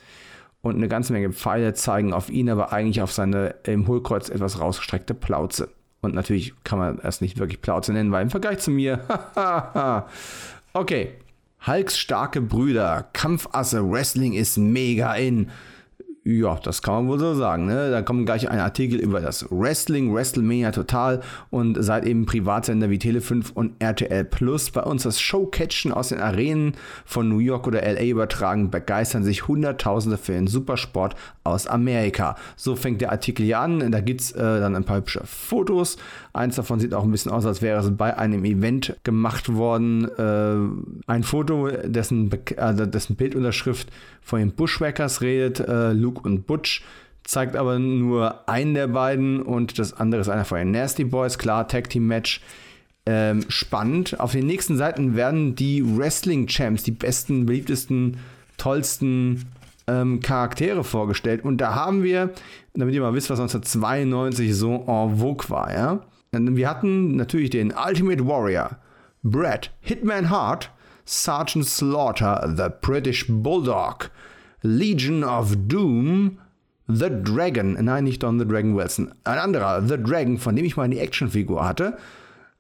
Und 0.62 0.76
eine 0.76 0.88
ganze 0.88 1.14
Menge 1.14 1.34
Pfeile 1.34 1.74
zeigen 1.74 2.14
auf 2.14 2.30
ihn, 2.30 2.50
aber 2.50 2.72
eigentlich 2.72 3.02
auf 3.02 3.12
seine 3.12 3.56
im 3.64 3.88
Hohlkreuz 3.88 4.30
etwas 4.30 4.60
rausgestreckte 4.60 5.16
Plauze. 5.16 5.70
Und 6.02 6.14
natürlich 6.14 6.54
kann 6.64 6.80
man 6.80 7.00
es 7.00 7.20
nicht 7.20 7.40
wirklich 7.40 7.62
Plauze 7.62 7.92
nennen, 7.92 8.12
weil 8.12 8.22
im 8.24 8.30
Vergleich 8.30 8.60
zu 8.60 8.72
mir, 8.72 9.00
okay. 10.74 11.14
Hulks 11.66 11.98
starke 11.98 12.42
Brüder, 12.42 13.08
Kampfasse, 13.14 13.90
Wrestling 13.90 14.34
ist 14.34 14.58
mega 14.58 15.14
in 15.16 15.50
Ja, 16.26 16.58
das 16.64 16.82
kann 16.82 16.94
man 16.94 17.08
wohl 17.10 17.20
so 17.20 17.34
sagen. 17.34 17.66
Ne? 17.66 17.92
Da 17.92 18.02
kommt 18.02 18.26
gleich 18.26 18.50
ein 18.50 18.60
Artikel 18.60 18.98
über 18.98 19.20
das 19.20 19.46
Wrestling, 19.52 20.14
WrestleMania 20.14 20.72
Total 20.72 21.20
und 21.50 21.78
seit 21.84 22.06
eben 22.06 22.26
Privatsender 22.26 22.90
wie 22.90 22.98
Tele5 22.98 23.52
und 23.54 23.74
RTL 23.80 24.24
Plus 24.24 24.72
bei 24.72 24.84
uns 24.84 25.04
das 25.04 25.20
Showcatchen 25.20 25.92
aus 25.92 26.10
den 26.10 26.22
Arenen 26.22 26.76
von 27.04 27.28
New 27.28 27.40
York 27.40 27.68
oder 27.68 27.82
LA 27.82 28.06
übertragen, 28.06 28.72
begeistern 28.72 29.26
sich 29.26 29.50
Hunderttausende 29.50 30.18
für 30.18 30.32
den 30.32 30.48
Supersport 30.48 31.16
aus 31.44 31.68
Amerika. 31.68 32.38
So 32.56 32.78
fängt 32.78 33.02
der 33.02 33.12
Artikel 33.12 33.44
hier 33.44 33.60
an. 33.60 33.92
Da 33.92 34.00
gibt 34.00 34.22
es 34.22 34.32
äh, 34.32 34.38
dann 34.62 34.78
ein 34.78 34.86
paar 34.86 34.98
hübsche 34.98 35.24
Fotos. 35.26 35.98
Eins 36.32 36.56
davon 36.56 36.80
sieht 36.80 36.94
auch 36.94 37.04
ein 37.04 37.12
bisschen 37.12 37.34
aus, 37.34 37.46
als 37.46 37.62
wäre 37.62 37.82
es 37.82 37.98
bei 37.98 38.18
einem 38.18 38.46
Event 38.46 38.96
gemacht 39.04 39.54
worden. 39.54 40.08
Äh, 40.18 41.12
ein 41.12 41.24
Foto, 41.24 41.68
dessen, 41.84 42.32
äh, 42.32 42.88
dessen 42.88 43.18
Bildunterschrift 43.18 43.90
von 44.22 44.40
den 44.40 44.54
Bushwackers 44.54 45.22
redet. 45.22 45.60
Äh, 45.60 45.92
Luke 45.92 46.13
Luke 46.14 46.28
und 46.28 46.46
Butch 46.46 46.84
zeigt 47.24 47.56
aber 47.56 47.80
nur 47.80 48.48
einen 48.48 48.74
der 48.74 48.88
beiden 48.88 49.42
und 49.42 49.80
das 49.80 49.94
andere 49.94 50.22
ist 50.22 50.30
einer 50.30 50.46
von 50.46 50.58
den 50.58 50.72
Nasty 50.72 51.06
Boys. 51.06 51.38
Klar, 51.38 51.68
Tag 51.68 51.90
Team 51.90 52.08
Match. 52.08 52.42
Ähm, 53.06 53.44
spannend. 53.50 54.20
Auf 54.20 54.32
den 54.32 54.46
nächsten 54.46 54.78
Seiten 54.78 55.16
werden 55.16 55.56
die 55.56 55.84
Wrestling 55.86 56.48
Champs, 56.48 56.84
die 56.84 56.92
besten, 56.92 57.46
beliebtesten, 57.46 58.18
tollsten 58.58 59.46
ähm, 59.88 60.22
Charaktere 60.22 60.86
vorgestellt. 60.86 61.44
Und 61.44 61.58
da 61.58 61.76
haben 61.76 62.04
wir, 62.04 62.32
damit 62.74 62.96
ihr 62.96 63.02
mal 63.02 63.14
wisst, 63.14 63.30
was 63.30 63.40
1992 63.42 64.56
so 64.56 64.86
en 64.88 65.18
vogue 65.18 65.50
war, 65.50 65.74
ja. 65.74 66.00
Wir 66.32 66.70
hatten 66.70 67.16
natürlich 67.16 67.52
den 67.52 67.74
Ultimate 67.74 68.26
Warrior, 68.26 68.78
Brad 69.22 69.72
Hitman 69.82 70.30
Hart, 70.30 70.72
Sergeant 71.06 71.68
Slaughter, 71.68 72.54
The 72.58 72.70
British 72.82 73.26
Bulldog, 73.28 74.10
Legion 74.64 75.24
of 75.24 75.56
Doom, 75.68 76.40
The 76.88 77.10
Dragon, 77.24 77.78
nein, 77.84 78.06
nicht 78.06 78.24
Don 78.24 78.40
the 78.40 78.48
Dragon 78.48 78.76
Wilson, 78.76 79.14
ein 79.24 79.38
anderer, 79.38 79.82
The 79.88 79.98
Dragon, 79.98 80.38
von 80.38 80.56
dem 80.56 80.66
ich 80.66 80.76
mal 80.76 80.90
die 80.90 81.00
Actionfigur 81.00 81.66
hatte, 81.66 81.98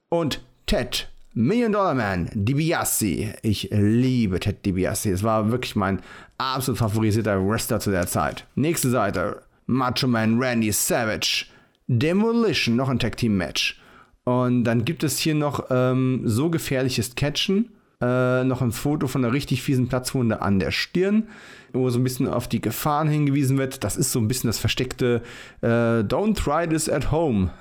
und 0.09 0.41
Ted, 0.65 1.07
Million 1.33 1.71
Dollar 1.71 1.95
Man, 1.95 2.29
DiBiase. 2.33 3.33
Ich 3.41 3.69
liebe 3.71 4.39
Ted 4.39 4.63
DiBiase. 4.65 5.11
Es 5.11 5.23
war 5.23 5.51
wirklich 5.51 5.75
mein 5.75 5.99
absolut 6.37 6.77
favorisierter 6.77 7.43
Wrestler 7.43 7.79
zu 7.79 7.89
der 7.89 8.05
Zeit. 8.05 8.45
Nächste 8.55 8.91
Seite, 8.91 9.41
Macho 9.65 10.07
Man 10.07 10.39
Randy 10.39 10.71
Savage, 10.71 11.47
Demolition, 11.87 12.75
noch 12.75 12.89
ein 12.89 12.99
Tag 12.99 13.17
Team 13.17 13.37
Match. 13.37 13.81
Und 14.25 14.63
dann 14.63 14.85
gibt 14.85 15.03
es 15.03 15.17
hier 15.17 15.35
noch 15.35 15.65
ähm, 15.69 16.21
so 16.25 16.49
gefährliches 16.49 17.15
Catchen 17.15 17.69
äh, 18.03 18.43
noch 18.43 18.61
ein 18.61 18.71
Foto 18.71 19.07
von 19.07 19.23
einer 19.23 19.33
richtig 19.33 19.61
fiesen 19.61 19.87
Platzwunde 19.87 20.41
an 20.41 20.59
der 20.59 20.71
Stirn, 20.71 21.27
wo 21.71 21.89
so 21.89 21.99
ein 21.99 22.03
bisschen 22.03 22.27
auf 22.27 22.47
die 22.47 22.61
Gefahren 22.61 23.07
hingewiesen 23.07 23.57
wird. 23.57 23.83
Das 23.83 23.95
ist 23.95 24.11
so 24.11 24.19
ein 24.19 24.27
bisschen 24.27 24.49
das 24.49 24.59
versteckte 24.59 25.21
äh, 25.61 25.67
Don't 25.67 26.35
try 26.35 26.67
this 26.67 26.89
at 26.89 27.11
home. 27.11 27.51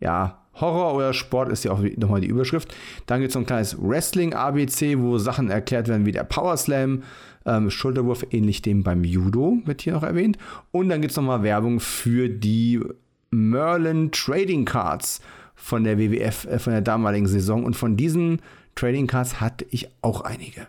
Ja, 0.00 0.38
Horror 0.60 0.94
oder 0.94 1.12
Sport 1.12 1.50
ist 1.50 1.64
ja 1.64 1.72
auch 1.72 1.80
nochmal 1.96 2.20
die 2.20 2.28
Überschrift. 2.28 2.74
Dann 3.06 3.20
gibt 3.20 3.28
es 3.28 3.34
so 3.34 3.38
ein 3.38 3.46
kleines 3.46 3.76
Wrestling-ABC, 3.80 4.98
wo 4.98 5.18
Sachen 5.18 5.50
erklärt 5.50 5.88
werden 5.88 6.06
wie 6.06 6.12
der 6.12 6.24
Power 6.24 6.56
Slam, 6.56 7.02
ähm, 7.46 7.70
Schulterwurf, 7.70 8.26
ähnlich 8.30 8.62
dem 8.62 8.82
beim 8.82 9.04
Judo, 9.04 9.58
wird 9.64 9.82
hier 9.82 9.94
noch 9.94 10.02
erwähnt. 10.02 10.38
Und 10.70 10.88
dann 10.88 11.00
gibt 11.00 11.12
es 11.12 11.16
nochmal 11.16 11.42
Werbung 11.42 11.80
für 11.80 12.28
die 12.28 12.80
Merlin 13.30 14.10
Trading 14.12 14.64
Cards 14.64 15.20
von 15.54 15.84
der 15.84 15.98
WWF, 15.98 16.46
äh, 16.46 16.58
von 16.58 16.72
der 16.72 16.82
damaligen 16.82 17.26
Saison. 17.26 17.64
Und 17.64 17.74
von 17.74 17.96
diesen 17.96 18.40
Trading 18.74 19.06
Cards 19.06 19.40
hatte 19.40 19.66
ich 19.70 19.88
auch 20.00 20.22
einige. 20.22 20.66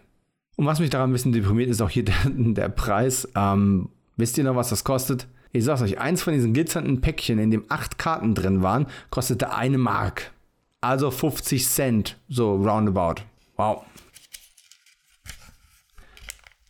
Und 0.56 0.66
was 0.66 0.80
mich 0.80 0.90
daran 0.90 1.10
ein 1.10 1.14
bisschen 1.14 1.32
deprimiert, 1.32 1.70
ist 1.70 1.82
auch 1.82 1.90
hier 1.90 2.06
der, 2.06 2.16
der 2.26 2.70
Preis. 2.70 3.28
Ähm, 3.36 3.90
wisst 4.18 4.38
ihr 4.38 4.44
noch, 4.44 4.56
was 4.56 4.70
das 4.70 4.84
kostet? 4.84 5.28
Ich 5.52 5.64
sag's 5.64 5.82
euch, 5.82 6.00
eins 6.00 6.22
von 6.24 6.34
diesen 6.34 6.54
glitzernden 6.54 7.02
Päckchen, 7.02 7.38
in 7.40 7.52
dem 7.52 7.66
acht 7.70 7.98
Karten 7.98 8.34
drin 8.34 8.64
waren, 8.64 8.88
kostete 9.12 9.54
eine 9.54 9.78
Mark. 9.78 10.32
Also 10.82 11.12
50 11.12 11.68
Cent, 11.68 12.18
so 12.28 12.56
roundabout. 12.56 13.22
Wow. 13.56 13.84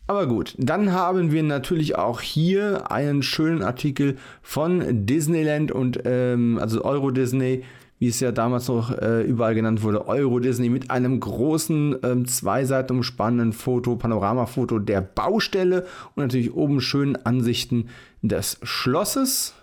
Aber 0.06 0.26
gut, 0.26 0.54
dann 0.58 0.92
haben 0.92 1.32
wir 1.32 1.42
natürlich 1.42 1.96
auch 1.96 2.20
hier 2.20 2.90
einen 2.90 3.22
schönen 3.22 3.62
Artikel 3.62 4.18
von 4.42 5.06
Disneyland 5.06 5.72
und 5.72 6.00
ähm, 6.04 6.58
also 6.60 6.84
Euro 6.84 7.10
Disney 7.10 7.64
wie 7.98 8.08
es 8.08 8.20
ja 8.20 8.32
damals 8.32 8.68
noch 8.68 8.90
äh, 8.90 9.22
überall 9.22 9.54
genannt 9.54 9.82
wurde, 9.82 10.06
Euro 10.08 10.38
Disney 10.38 10.68
mit 10.68 10.90
einem 10.90 11.20
großen, 11.20 11.96
ähm, 12.02 12.26
zwei 12.26 12.64
umspannenden 12.90 13.52
Foto, 13.52 13.96
Panoramafoto 13.96 14.78
der 14.78 15.00
Baustelle 15.00 15.86
und 16.14 16.22
natürlich 16.24 16.54
oben 16.54 16.80
schönen 16.80 17.16
Ansichten 17.24 17.88
des 18.22 18.58
Schlosses. 18.62 19.54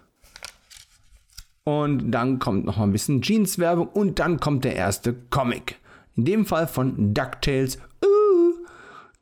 Und 1.63 2.11
dann 2.11 2.39
kommt 2.39 2.65
noch 2.65 2.77
mal 2.77 2.85
ein 2.85 2.91
bisschen 2.91 3.21
Jeans-Werbung 3.21 3.87
und 3.87 4.19
dann 4.19 4.39
kommt 4.39 4.63
der 4.63 4.75
erste 4.75 5.13
Comic. 5.29 5.77
In 6.15 6.25
dem 6.25 6.45
Fall 6.45 6.67
von 6.67 7.13
DuckTales. 7.13 7.77
Uh, 8.03 8.53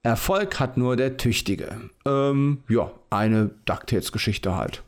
Erfolg 0.03 0.59
hat 0.59 0.77
nur 0.77 0.95
der 0.95 1.17
Tüchtige. 1.17 1.89
Ähm, 2.05 2.59
ja, 2.69 2.91
eine 3.09 3.51
DuckTales-Geschichte 3.65 4.55
halt. 4.55 4.83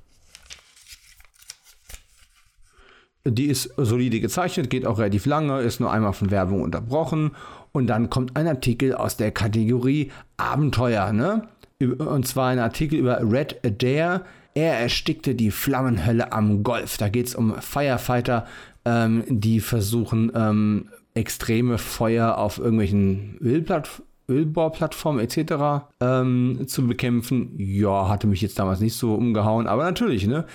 Die 3.26 3.46
ist 3.46 3.72
solide 3.78 4.20
gezeichnet, 4.20 4.70
geht 4.72 4.86
auch 4.88 4.98
relativ 4.98 5.28
lange, 5.28 5.62
ist 5.62 5.80
nur 5.80 5.92
einmal 5.92 6.14
von 6.14 6.32
Werbung 6.32 6.62
unterbrochen. 6.64 7.32
Und 7.72 7.88
dann 7.88 8.10
kommt 8.10 8.36
ein 8.36 8.48
Artikel 8.48 8.96
aus 8.96 9.16
der 9.16 9.32
Kategorie 9.32 10.12
Abenteuer, 10.38 11.14
ne? 11.14 11.48
Und 11.80 12.28
zwar 12.28 12.50
ein 12.50 12.60
Artikel 12.60 13.00
über 13.00 13.20
Red 13.22 13.66
Adair. 13.66 14.24
Er 14.54 14.80
erstickte 14.80 15.36
die 15.36 15.52
Flammenhölle 15.52 16.34
am 16.34 16.64
Golf. 16.64 16.98
Da 16.98 17.10
geht 17.10 17.28
es 17.28 17.36
um 17.36 17.56
Firefighter, 17.56 18.46
ähm, 18.86 19.24
die 19.28 19.60
versuchen, 19.60 20.32
ähm, 20.36 20.90
extreme 21.14 21.78
Feuer 21.78 22.38
auf 22.38 22.58
irgendwelchen 22.58 23.38
Ölplattformen. 23.40 25.24
Etc. 25.24 25.86
Ähm, 26.00 26.64
zu 26.68 26.88
bekämpfen. 26.88 27.54
Ja, 27.58 28.08
hatte 28.10 28.28
mich 28.28 28.42
jetzt 28.42 28.60
damals 28.60 28.80
nicht 28.80 28.96
so 28.96 29.14
umgehauen, 29.14 29.68
aber 29.68 29.84
natürlich, 29.84 30.28
ne? 30.28 30.46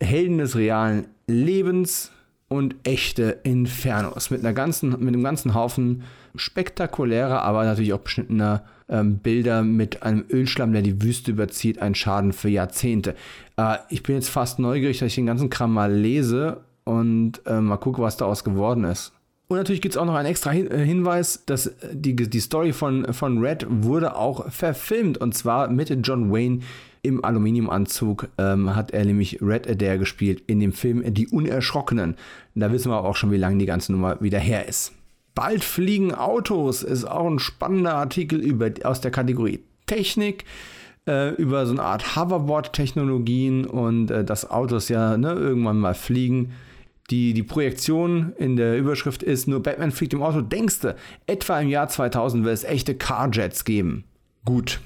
Helden 0.00 0.38
des 0.38 0.56
realen 0.56 1.06
Lebens 1.26 2.12
und 2.48 2.76
echte 2.84 3.38
Infernos 3.42 4.30
mit 4.30 4.40
einer 4.40 4.52
ganzen, 4.52 4.90
mit 4.90 5.08
einem 5.08 5.22
ganzen 5.22 5.54
Haufen 5.54 6.02
spektakulärer, 6.36 7.42
aber 7.42 7.64
natürlich 7.64 7.92
auch 7.92 8.00
beschnittener 8.00 8.64
ähm, 8.88 9.18
Bilder 9.18 9.62
mit 9.62 10.02
einem 10.02 10.24
Ölschlamm, 10.30 10.72
der 10.72 10.82
die 10.82 11.02
Wüste 11.02 11.32
überzieht, 11.32 11.80
ein 11.80 11.94
Schaden 11.94 12.32
für 12.32 12.48
Jahrzehnte. 12.48 13.14
Äh, 13.56 13.78
ich 13.88 14.02
bin 14.02 14.14
jetzt 14.14 14.28
fast 14.28 14.58
neugierig, 14.58 14.98
dass 14.98 15.08
ich 15.08 15.14
den 15.16 15.26
ganzen 15.26 15.50
Kram 15.50 15.72
mal 15.72 15.92
lese 15.92 16.60
und 16.84 17.40
äh, 17.46 17.60
mal 17.60 17.78
gucke, 17.78 18.00
was 18.00 18.16
daraus 18.16 18.44
geworden 18.44 18.84
ist. 18.84 19.12
Und 19.48 19.58
natürlich 19.58 19.80
gibt 19.80 19.94
es 19.94 19.98
auch 19.98 20.06
noch 20.06 20.14
einen 20.14 20.28
extra 20.28 20.50
Hin 20.50 20.70
äh, 20.70 20.84
Hinweis, 20.84 21.44
dass 21.46 21.72
die, 21.92 22.14
die 22.14 22.40
Story 22.40 22.72
von, 22.72 23.12
von 23.12 23.38
Red 23.38 23.66
wurde 23.68 24.16
auch 24.16 24.50
verfilmt 24.50 25.18
und 25.18 25.34
zwar 25.34 25.68
mit 25.68 25.90
John 26.06 26.32
Wayne 26.32 26.60
im 27.06 27.24
Aluminiumanzug 27.24 28.28
ähm, 28.38 28.74
hat 28.74 28.90
er 28.90 29.04
nämlich 29.04 29.40
Red 29.40 29.68
Adair 29.68 29.98
gespielt 29.98 30.42
in 30.46 30.60
dem 30.60 30.72
Film 30.72 31.02
Die 31.14 31.28
Unerschrockenen. 31.28 32.16
Da 32.54 32.72
wissen 32.72 32.90
wir 32.90 33.04
auch 33.04 33.16
schon, 33.16 33.30
wie 33.30 33.36
lange 33.36 33.58
die 33.58 33.66
ganze 33.66 33.92
Nummer 33.92 34.20
wieder 34.20 34.38
her 34.38 34.68
ist. 34.68 34.92
Bald 35.34 35.64
fliegen 35.64 36.14
Autos 36.14 36.82
ist 36.82 37.04
auch 37.04 37.26
ein 37.26 37.38
spannender 37.38 37.94
Artikel 37.94 38.40
über, 38.40 38.70
aus 38.84 39.00
der 39.00 39.10
Kategorie 39.10 39.60
Technik 39.86 40.44
äh, 41.06 41.34
über 41.34 41.66
so 41.66 41.72
eine 41.72 41.82
Art 41.82 42.16
Hoverboard-Technologien 42.16 43.64
und 43.64 44.10
äh, 44.10 44.24
dass 44.24 44.50
Autos 44.50 44.88
ja 44.88 45.16
ne, 45.16 45.32
irgendwann 45.32 45.78
mal 45.78 45.94
fliegen. 45.94 46.52
Die, 47.10 47.34
die 47.34 47.44
Projektion 47.44 48.32
in 48.36 48.56
der 48.56 48.76
Überschrift 48.76 49.22
ist 49.22 49.46
nur 49.46 49.62
Batman 49.62 49.92
fliegt 49.92 50.12
im 50.12 50.22
Auto. 50.22 50.40
Denkste, 50.40 50.96
etwa 51.26 51.60
im 51.60 51.68
Jahr 51.68 51.88
2000 51.88 52.44
wird 52.44 52.54
es 52.54 52.64
echte 52.64 52.96
Carjets 52.96 53.64
geben. 53.64 54.04
Gut, 54.44 54.80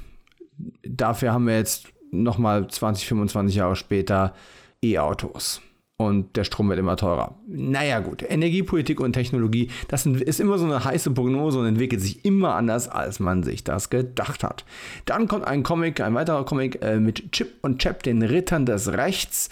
dafür 0.82 1.32
haben 1.32 1.46
wir 1.46 1.56
jetzt 1.56 1.86
nochmal 2.10 2.68
20, 2.68 3.06
25 3.06 3.56
Jahre 3.56 3.76
später 3.76 4.34
E-Autos. 4.82 5.60
Und 5.96 6.34
der 6.36 6.44
Strom 6.44 6.70
wird 6.70 6.78
immer 6.78 6.96
teurer. 6.96 7.34
Naja 7.46 8.00
gut, 8.00 8.24
Energiepolitik 8.26 9.00
und 9.00 9.12
Technologie, 9.12 9.68
das 9.88 10.06
ist 10.06 10.40
immer 10.40 10.56
so 10.56 10.64
eine 10.64 10.82
heiße 10.82 11.10
Prognose 11.10 11.58
und 11.58 11.66
entwickelt 11.66 12.00
sich 12.00 12.24
immer 12.24 12.54
anders, 12.54 12.88
als 12.88 13.20
man 13.20 13.42
sich 13.42 13.64
das 13.64 13.90
gedacht 13.90 14.42
hat. 14.42 14.64
Dann 15.04 15.28
kommt 15.28 15.44
ein 15.44 15.62
Comic, 15.62 16.00
ein 16.00 16.14
weiterer 16.14 16.46
Comic 16.46 16.80
äh, 16.80 16.98
mit 16.98 17.32
Chip 17.32 17.48
und 17.60 17.82
Chap, 17.82 18.02
den 18.02 18.22
Rittern 18.22 18.64
des 18.64 18.94
Rechts. 18.94 19.50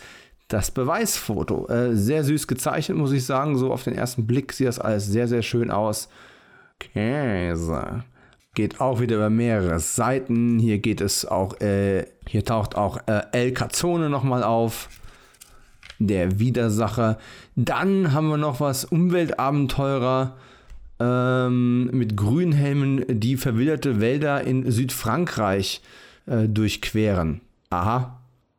Das 0.49 0.71
Beweisfoto. 0.71 1.69
Äh, 1.69 1.95
sehr 1.95 2.25
süß 2.25 2.47
gezeichnet, 2.47 2.97
muss 2.97 3.13
ich 3.13 3.27
sagen. 3.27 3.59
So 3.59 3.71
auf 3.71 3.85
den 3.85 3.95
ersten 3.95 4.27
Blick 4.27 4.55
sieht 4.55 4.69
das 4.69 4.79
alles 4.79 5.07
sehr, 5.07 5.29
sehr 5.29 5.43
schön 5.43 5.71
aus. 5.71 6.09
Käse 6.79 8.05
geht 8.59 8.81
auch 8.81 8.99
wieder 8.99 9.15
über 9.15 9.31
mehrere 9.31 9.79
Seiten. 9.79 10.59
Hier 10.59 10.79
geht 10.79 11.01
es 11.01 11.25
auch, 11.25 11.61
äh, 11.61 12.07
hier 12.27 12.45
taucht 12.45 12.75
auch 12.75 12.99
äh, 13.07 13.23
El 13.31 13.53
Cazone 13.53 14.11
nochmal 14.11 14.43
auf. 14.43 14.89
Der 16.01 16.41
Widersacher. 16.41 17.19
Dann 17.55 18.13
haben 18.13 18.29
wir 18.29 18.37
noch 18.37 18.59
was 18.59 18.85
Umweltabenteurer 18.85 20.37
ähm, 20.99 21.85
mit 21.93 22.17
Grünhelmen, 22.17 23.05
die 23.09 23.37
verwilderte 23.37 24.01
Wälder 24.01 24.43
in 24.43 24.69
Südfrankreich 24.69 25.81
äh, 26.27 26.49
durchqueren. 26.49 27.41
Aha. 27.71 28.19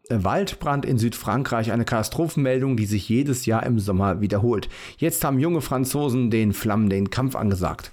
Waldbrand 0.09 0.85
in 0.85 0.97
Südfrankreich, 0.97 1.73
eine 1.73 1.83
Katastrophenmeldung, 1.83 2.77
die 2.77 2.85
sich 2.85 3.09
jedes 3.09 3.45
Jahr 3.45 3.65
im 3.65 3.79
Sommer 3.79 4.21
wiederholt. 4.21 4.69
Jetzt 4.97 5.25
haben 5.25 5.39
junge 5.39 5.59
Franzosen 5.59 6.31
den 6.31 6.53
Flammen 6.53 6.89
den 6.89 7.09
Kampf 7.09 7.35
angesagt. 7.35 7.91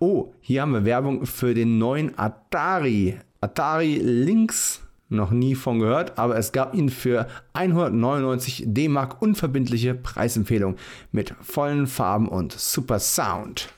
Oh, 0.00 0.32
hier 0.40 0.62
haben 0.62 0.74
wir 0.74 0.84
Werbung 0.84 1.26
für 1.26 1.54
den 1.54 1.78
neuen 1.78 2.16
Atari. 2.16 3.18
Atari 3.40 3.96
Lynx 3.96 4.80
noch 5.08 5.32
nie 5.32 5.56
von 5.56 5.80
gehört, 5.80 6.18
aber 6.18 6.36
es 6.36 6.52
gab 6.52 6.74
ihn 6.74 6.88
für 6.88 7.26
199 7.54 8.64
D-Mark 8.66 9.20
unverbindliche 9.20 9.94
Preisempfehlung 9.94 10.76
mit 11.10 11.34
vollen 11.40 11.88
Farben 11.88 12.28
und 12.28 12.52
super 12.52 13.00
Sound. 13.00 13.70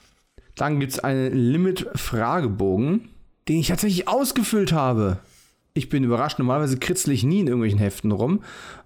Dann 0.55 0.79
gibt 0.79 0.93
es 0.93 0.99
einen 0.99 1.33
Limit-Fragebogen, 1.33 3.09
den 3.47 3.59
ich 3.59 3.69
tatsächlich 3.69 4.07
ausgefüllt 4.07 4.73
habe 4.73 5.17
ich 5.73 5.89
bin 5.89 6.03
überrascht. 6.03 6.37
Normalerweise 6.39 6.77
kritzel 6.77 7.13
ich 7.13 7.23
nie 7.23 7.39
in 7.39 7.47
irgendwelchen 7.47 7.79
Heften 7.79 8.11
rum. 8.11 8.41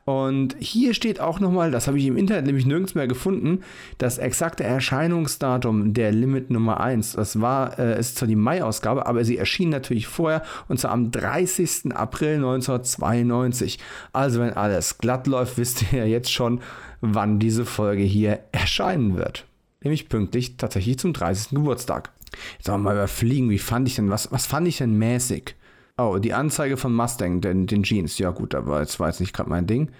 Und 0.05 0.55
hier 0.59 0.93
steht 0.93 1.19
auch 1.19 1.39
nochmal, 1.39 1.71
das 1.71 1.87
habe 1.87 1.97
ich 1.97 2.05
im 2.05 2.15
Internet 2.15 2.45
nämlich 2.45 2.67
nirgends 2.67 2.93
mehr 2.93 3.07
gefunden, 3.07 3.61
das 3.97 4.19
exakte 4.19 4.63
Erscheinungsdatum 4.63 5.95
der 5.95 6.11
Limit 6.11 6.51
Nummer 6.51 6.79
1. 6.79 7.13
Das 7.13 7.41
war, 7.41 7.79
äh, 7.79 7.99
ist 7.99 8.17
zwar 8.17 8.27
die 8.27 8.35
Mai-Ausgabe, 8.35 9.07
aber 9.07 9.25
sie 9.25 9.37
erschien 9.37 9.69
natürlich 9.69 10.05
vorher 10.05 10.43
und 10.67 10.79
zwar 10.79 10.91
am 10.91 11.09
30. 11.09 11.95
April 11.95 12.35
1992. 12.35 13.79
Also 14.13 14.41
wenn 14.41 14.53
alles 14.53 14.99
glatt 14.99 15.25
läuft, 15.25 15.57
wisst 15.57 15.91
ihr 15.91 15.99
ja 15.99 16.05
jetzt 16.05 16.31
schon, 16.31 16.61
wann 17.01 17.39
diese 17.39 17.65
Folge 17.65 18.03
hier 18.03 18.41
erscheinen 18.51 19.17
wird. 19.17 19.45
Nämlich 19.81 20.07
pünktlich 20.07 20.57
tatsächlich 20.57 20.99
zum 20.99 21.13
30. 21.13 21.49
Geburtstag. 21.49 22.11
Jetzt 22.57 22.67
wollen 22.67 22.81
wir 22.81 22.91
mal 22.91 22.95
überfliegen, 22.95 23.49
wie 23.49 23.59
fand 23.59 23.87
ich 23.87 23.95
denn, 23.95 24.11
was, 24.11 24.31
was 24.31 24.45
fand 24.45 24.67
ich 24.67 24.77
denn 24.77 24.97
mäßig? 24.97 25.55
Oh, 25.97 26.17
die 26.17 26.33
Anzeige 26.33 26.75
von 26.75 26.93
Mustang, 26.93 27.39
den, 27.39 27.67
den 27.67 27.83
Jeans. 27.83 28.17
Ja, 28.17 28.31
gut, 28.31 28.53
aber 28.53 28.81
jetzt 28.81 28.99
war 28.99 29.07
jetzt 29.07 29.21
nicht 29.21 29.33
gerade 29.33 29.49
mein 29.49 29.65
Ding. 29.65 29.91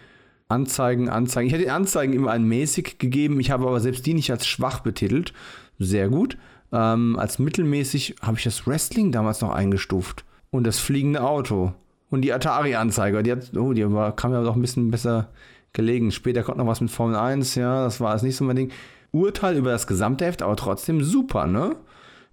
Anzeigen, 0.50 1.10
Anzeigen. 1.10 1.48
Ich 1.48 1.54
hätte 1.54 1.72
Anzeigen 1.72 2.14
immer 2.14 2.32
ein 2.32 2.44
mäßig 2.44 3.00
gegeben. 3.00 3.40
Ich 3.40 3.50
habe 3.50 3.66
aber 3.66 3.80
selbst 3.80 4.06
die 4.06 4.14
nicht 4.14 4.30
als 4.30 4.46
schwach 4.46 4.82
betitelt. 4.82 5.34
Sehr 5.80 6.10
gut. 6.10 6.38
Ähm, 6.72 7.18
als 7.18 7.40
mittelmäßig 7.40 8.18
habe 8.22 8.38
ich 8.38 8.44
das 8.44 8.68
Wrestling 8.68 9.12
damals 9.12 9.40
noch 9.42 9.52
eingestuft. 9.52 10.26
Und 10.52 10.68
das 10.68 10.80
fliegende 10.80 11.24
Auto. 11.24 11.74
Und 12.10 12.22
die 12.22 12.34
Atari-Anzeige. 12.34 13.24
Die, 13.24 13.58
oh, 13.58 13.72
die 13.74 13.92
war, 13.92 14.14
kam 14.16 14.34
ja 14.34 14.44
doch 14.44 14.56
ein 14.56 14.62
bisschen 14.62 14.92
besser 14.92 15.30
gelegen. 15.72 16.12
Später 16.12 16.44
kommt 16.44 16.58
noch 16.58 16.68
was 16.68 16.82
mit 16.82 16.92
Formel 16.92 17.16
1. 17.16 17.56
Ja, 17.56 17.86
das 17.86 18.02
war 18.02 18.14
jetzt 18.14 18.24
nicht 18.24 18.36
so 18.36 18.44
mein 18.44 18.58
Ding. 18.58 18.72
Urteil 19.14 19.56
über 19.56 19.72
das 19.72 19.88
gesamte 19.88 20.26
Heft, 20.26 20.42
aber 20.42 20.58
trotzdem 20.58 21.02
super, 21.02 21.48
ne? 21.48 21.78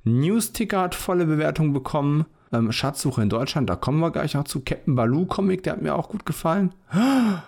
News-Ticker 0.03 0.81
hat 0.81 0.97
volle 0.97 1.27
Bewertung 1.27 1.73
bekommen. 1.73 2.27
Ähm, 2.53 2.73
Schatzsuche 2.73 3.23
in 3.23 3.29
Deutschland, 3.29 3.71
da 3.71 3.77
kommen 3.77 4.01
wir 4.01 4.11
gleich 4.11 4.35
noch 4.35 4.45
zu. 4.45 4.61
Captain 4.61 4.95
Baloo 4.95 5.27
Comic, 5.27 5.63
der 5.63 5.75
hat 5.75 5.83
mir 5.83 5.95
auch 5.95 6.09
gut 6.09 6.27
gefallen. 6.27 6.75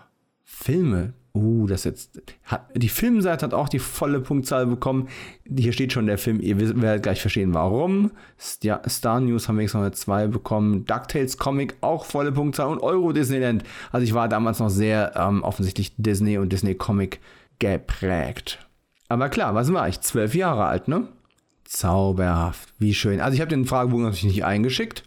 Filme. 0.45 1.15
Uh, 1.37 1.67
das 1.67 1.83
jetzt. 1.83 2.23
Hat, 2.45 2.71
die 2.77 2.89
Filmseite 2.89 3.45
hat 3.45 3.55
auch 3.55 3.69
die 3.69 3.81
volle 3.81 4.21
Punktzahl 4.21 4.67
bekommen. 4.67 5.09
Hier 5.45 5.73
steht 5.73 5.93
schon 5.93 6.07
der 6.07 6.17
Film, 6.17 6.41
ihr 6.41 6.61
werdet 6.81 7.03
gleich 7.03 7.21
verstehen, 7.21 7.53
warum. 7.55 8.13
Star, 8.39 9.21
News 9.21 9.49
haben 9.49 9.57
wir 9.57 9.63
jetzt 9.63 9.75
noch 9.75 9.81
eine 9.81 9.91
2 9.91 10.29
bekommen. 10.29 10.85
DuckTales 10.85 11.37
Comic 11.37 11.75
auch 11.81 12.05
volle 12.05 12.31
Punktzahl 12.31 12.69
und 12.69 12.79
Euro 12.79 13.13
Disneyland. 13.13 13.65
Also 13.91 14.05
ich 14.05 14.15
war 14.15 14.29
damals 14.29 14.61
noch 14.61 14.69
sehr 14.69 15.15
ähm, 15.17 15.43
offensichtlich 15.43 15.93
Disney 15.97 16.39
und 16.39 16.53
Disney 16.53 16.77
Comic 16.77 17.19
geprägt. 17.59 18.61
Aber 19.09 19.29
klar, 19.29 19.57
was 19.57 19.73
war 19.73 19.89
ich? 19.89 20.01
Zwölf 20.03 20.37
Jahre 20.37 20.67
alt, 20.67 20.87
ne? 20.87 21.09
Zauberhaft, 21.75 22.73
wie 22.79 22.95
schön. 22.95 23.21
Also 23.21 23.35
ich 23.35 23.41
habe 23.41 23.51
den 23.51 23.67
Fragebogen 23.67 24.05
natürlich 24.05 24.25
nicht 24.25 24.45
eingeschickt, 24.45 25.03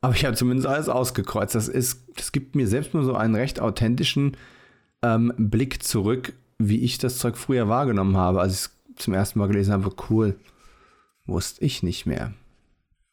aber 0.00 0.14
ich 0.14 0.24
habe 0.24 0.36
zumindest 0.36 0.66
alles 0.66 0.88
ausgekreuzt. 0.88 1.54
Das, 1.54 1.68
ist, 1.68 2.02
das 2.16 2.32
gibt 2.32 2.56
mir 2.56 2.66
selbst 2.66 2.92
nur 2.92 3.04
so 3.04 3.14
einen 3.14 3.36
recht 3.36 3.60
authentischen 3.60 4.36
ähm, 5.02 5.32
Blick 5.36 5.82
zurück, 5.82 6.32
wie 6.58 6.80
ich 6.80 6.98
das 6.98 7.18
Zeug 7.18 7.36
früher 7.36 7.68
wahrgenommen 7.68 8.16
habe, 8.16 8.40
als 8.40 8.52
ich 8.52 8.60
es 8.60 9.04
zum 9.04 9.14
ersten 9.14 9.38
Mal 9.38 9.46
gelesen 9.46 9.72
habe. 9.72 9.90
Cool, 10.10 10.34
wusste 11.26 11.64
ich 11.64 11.84
nicht 11.84 12.04
mehr. 12.04 12.32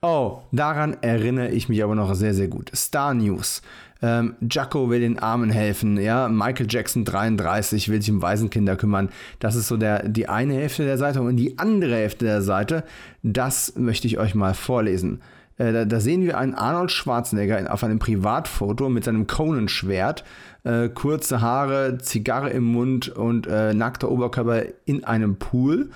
Oh, 0.08 0.44
daran 0.52 0.98
erinnere 1.02 1.50
ich 1.50 1.68
mich 1.68 1.84
aber 1.84 1.96
noch 1.96 2.14
sehr, 2.14 2.36
sehr 2.36 2.48
gut. 2.48 2.70
Star 2.76 3.16
News. 3.16 3.64
Ähm, 4.04 4.36
Jacko 4.40 4.88
will 4.92 5.00
den 5.00 5.18
Armen 5.18 5.50
helfen, 5.50 6.00
ja. 6.00 6.30
Michael 6.30 6.68
Jackson 6.70 7.06
33 7.06 7.90
will 7.90 8.00
sich 8.00 8.12
um 8.12 8.22
Waisenkinder 8.22 8.76
kümmern. 8.76 9.10
Das 9.40 9.56
ist 9.56 9.68
so 9.68 9.78
der, 9.78 10.08
die 10.08 10.30
eine 10.30 10.54
Hälfte 10.54 10.86
der 10.86 11.00
Seite. 11.00 11.24
Und 11.24 11.38
die 11.38 11.58
andere 11.58 11.96
Hälfte 11.96 12.26
der 12.26 12.44
Seite, 12.44 12.84
das 13.24 13.74
möchte 13.78 14.06
ich 14.06 14.20
euch 14.20 14.36
mal 14.36 14.54
vorlesen. 14.54 15.24
Äh, 15.58 15.74
da, 15.74 15.86
da, 15.86 16.00
sehen 16.00 16.22
wir 16.22 16.38
einen 16.38 16.54
Arnold 16.54 16.92
Schwarzenegger 16.92 17.58
in, 17.58 17.68
auf 17.68 17.84
einem 17.84 17.98
Privatfoto 17.98 18.90
mit 18.90 19.06
seinem 19.06 19.26
Conan-Schwert, 19.26 20.24
äh, 20.66 20.88
kurze 20.88 21.42
Haare, 21.42 21.98
Zigarre 21.98 22.52
im 22.52 22.66
Mund 22.66 23.10
und 23.10 23.48
äh, 23.48 23.74
nackter 23.74 24.12
Oberkörper 24.12 24.66
in 24.86 25.04
einem 25.04 25.38
Pool, 25.38 25.90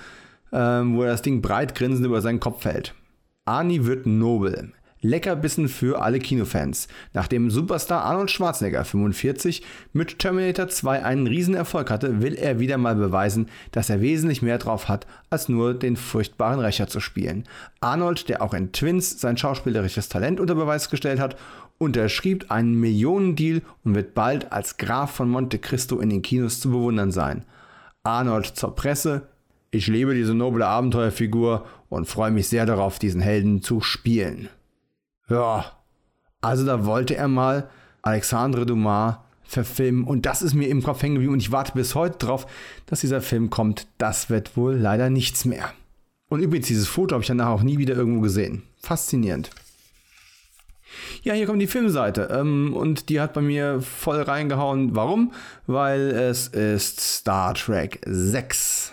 äh, 0.50 0.56
wo 0.56 1.04
er 1.04 1.12
das 1.12 1.22
Ding 1.22 1.42
breit 1.42 1.76
grinsend 1.76 2.04
über 2.04 2.20
seinen 2.20 2.40
Kopf 2.40 2.62
fällt. 2.62 2.92
Arnie 3.50 3.84
wird 3.84 4.06
nobel. 4.06 4.72
Leckerbissen 5.02 5.68
für 5.68 6.02
alle 6.02 6.18
Kinofans. 6.18 6.86
Nachdem 7.14 7.50
Superstar 7.50 8.04
Arnold 8.04 8.30
Schwarzenegger 8.30 8.84
45 8.84 9.62
mit 9.92 10.18
Terminator 10.18 10.68
2 10.68 11.04
einen 11.04 11.26
Riesenerfolg 11.26 11.90
hatte, 11.90 12.20
will 12.20 12.34
er 12.34 12.60
wieder 12.60 12.78
mal 12.78 12.94
beweisen, 12.94 13.48
dass 13.72 13.90
er 13.90 14.02
wesentlich 14.02 14.42
mehr 14.42 14.58
drauf 14.58 14.88
hat, 14.88 15.06
als 15.30 15.48
nur 15.48 15.74
den 15.74 15.96
furchtbaren 15.96 16.60
Rächer 16.60 16.86
zu 16.86 17.00
spielen. 17.00 17.44
Arnold, 17.80 18.28
der 18.28 18.42
auch 18.42 18.54
in 18.54 18.72
Twins 18.72 19.20
sein 19.20 19.36
schauspielerisches 19.36 20.08
Talent 20.08 20.38
unter 20.38 20.54
Beweis 20.54 20.90
gestellt 20.90 21.18
hat, 21.18 21.36
unterschrieb 21.78 22.50
einen 22.50 22.78
Millionendeal 22.78 23.62
und 23.84 23.94
wird 23.94 24.14
bald 24.14 24.52
als 24.52 24.76
Graf 24.76 25.12
von 25.12 25.30
Monte 25.30 25.58
Cristo 25.58 25.98
in 25.98 26.10
den 26.10 26.22
Kinos 26.22 26.60
zu 26.60 26.70
bewundern 26.70 27.10
sein. 27.10 27.46
Arnold 28.04 28.46
zur 28.46 28.76
Presse. 28.76 29.22
Ich 29.72 29.86
liebe 29.86 30.14
diese 30.14 30.34
noble 30.34 30.66
Abenteuerfigur 30.66 31.64
und 31.88 32.06
freue 32.06 32.32
mich 32.32 32.48
sehr 32.48 32.66
darauf, 32.66 32.98
diesen 32.98 33.20
Helden 33.20 33.62
zu 33.62 33.80
spielen. 33.80 34.48
Ja, 35.28 35.72
also 36.40 36.66
da 36.66 36.84
wollte 36.84 37.14
er 37.16 37.28
mal 37.28 37.70
Alexandre 38.02 38.66
Dumas 38.66 39.16
verfilmen 39.44 40.04
und 40.04 40.26
das 40.26 40.42
ist 40.42 40.54
mir 40.54 40.68
im 40.68 40.82
Kopf 40.82 41.02
hängen 41.02 41.16
geblieben 41.16 41.34
und 41.34 41.40
ich 41.40 41.52
warte 41.52 41.72
bis 41.72 41.94
heute 41.94 42.18
drauf, 42.18 42.46
dass 42.86 43.00
dieser 43.00 43.20
Film 43.20 43.50
kommt. 43.50 43.86
Das 43.98 44.28
wird 44.28 44.56
wohl 44.56 44.74
leider 44.74 45.08
nichts 45.08 45.44
mehr. 45.44 45.72
Und 46.28 46.40
übrigens, 46.40 46.68
dieses 46.68 46.88
Foto 46.88 47.14
habe 47.14 47.22
ich 47.22 47.28
danach 47.28 47.48
auch 47.48 47.62
nie 47.62 47.78
wieder 47.78 47.94
irgendwo 47.94 48.20
gesehen. 48.20 48.62
Faszinierend. 48.80 49.50
Ja, 51.22 51.34
hier 51.34 51.46
kommt 51.46 51.62
die 51.62 51.66
Filmseite 51.66 52.28
ähm, 52.32 52.74
und 52.74 53.08
die 53.08 53.20
hat 53.20 53.34
bei 53.34 53.40
mir 53.40 53.80
voll 53.80 54.22
reingehauen. 54.22 54.96
Warum? 54.96 55.32
Weil 55.66 56.10
es 56.10 56.48
ist 56.48 57.00
Star 57.00 57.54
Trek 57.54 58.00
6. 58.06 58.92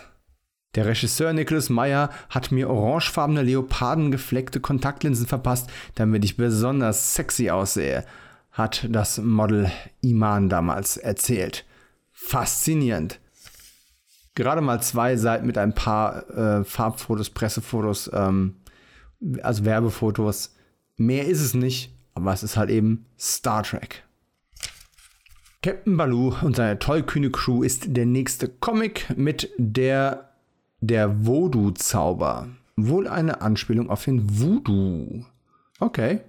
Der 0.74 0.86
Regisseur 0.86 1.32
Nicholas 1.32 1.70
Meyer 1.70 2.10
hat 2.28 2.52
mir 2.52 2.68
orangefarbene 2.68 3.42
leopardengefleckte 3.42 4.60
Kontaktlinsen 4.60 5.26
verpasst, 5.26 5.70
damit 5.94 6.24
ich 6.24 6.36
besonders 6.36 7.14
sexy 7.14 7.50
aussehe, 7.50 8.04
hat 8.52 8.86
das 8.90 9.18
Model 9.18 9.70
Iman 10.02 10.48
damals 10.48 10.96
erzählt. 10.96 11.64
Faszinierend. 12.12 13.20
Gerade 14.34 14.60
mal 14.60 14.82
zwei 14.82 15.16
Seiten 15.16 15.46
mit 15.46 15.58
ein 15.58 15.74
paar 15.74 16.28
äh, 16.30 16.64
Farbfotos, 16.64 17.30
Pressefotos, 17.30 18.10
ähm, 18.12 18.56
also 19.42 19.64
Werbefotos. 19.64 20.54
Mehr 20.96 21.26
ist 21.26 21.40
es 21.40 21.54
nicht, 21.54 21.92
aber 22.14 22.32
es 22.32 22.42
ist 22.42 22.56
halt 22.56 22.70
eben 22.70 23.06
Star 23.18 23.62
Trek. 23.62 24.04
Captain 25.62 25.96
Baloo 25.96 26.36
und 26.42 26.56
seine 26.56 26.78
tollkühne 26.78 27.30
Crew 27.30 27.62
ist 27.62 27.96
der 27.96 28.06
nächste 28.06 28.48
Comic 28.48 29.06
mit 29.16 29.50
der 29.58 30.27
der 30.80 31.26
Voodoo-Zauber. 31.26 32.48
Wohl 32.76 33.08
eine 33.08 33.40
Anspielung 33.40 33.90
auf 33.90 34.04
den 34.04 34.38
Voodoo. 34.38 35.24
Okay. 35.80 36.20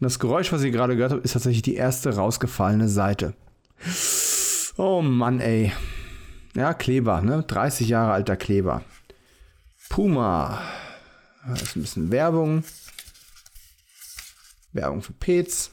das 0.00 0.18
Geräusch, 0.18 0.52
was 0.52 0.62
ihr 0.62 0.70
gerade 0.70 0.96
gehört 0.96 1.12
habt, 1.12 1.24
ist 1.24 1.32
tatsächlich 1.32 1.62
die 1.62 1.76
erste 1.76 2.14
rausgefallene 2.14 2.88
Seite. 2.88 3.34
Oh 4.76 5.02
Mann, 5.02 5.40
ey. 5.40 5.72
Ja, 6.54 6.74
Kleber, 6.74 7.20
ne? 7.20 7.42
30 7.42 7.88
Jahre 7.88 8.12
alter 8.12 8.36
Kleber. 8.36 8.82
Puma. 9.88 10.60
Da 11.46 11.54
ist 11.54 11.76
ein 11.76 11.82
bisschen 11.82 12.10
Werbung. 12.10 12.64
Werbung 14.72 15.02
für 15.02 15.12
Pets. 15.12 15.70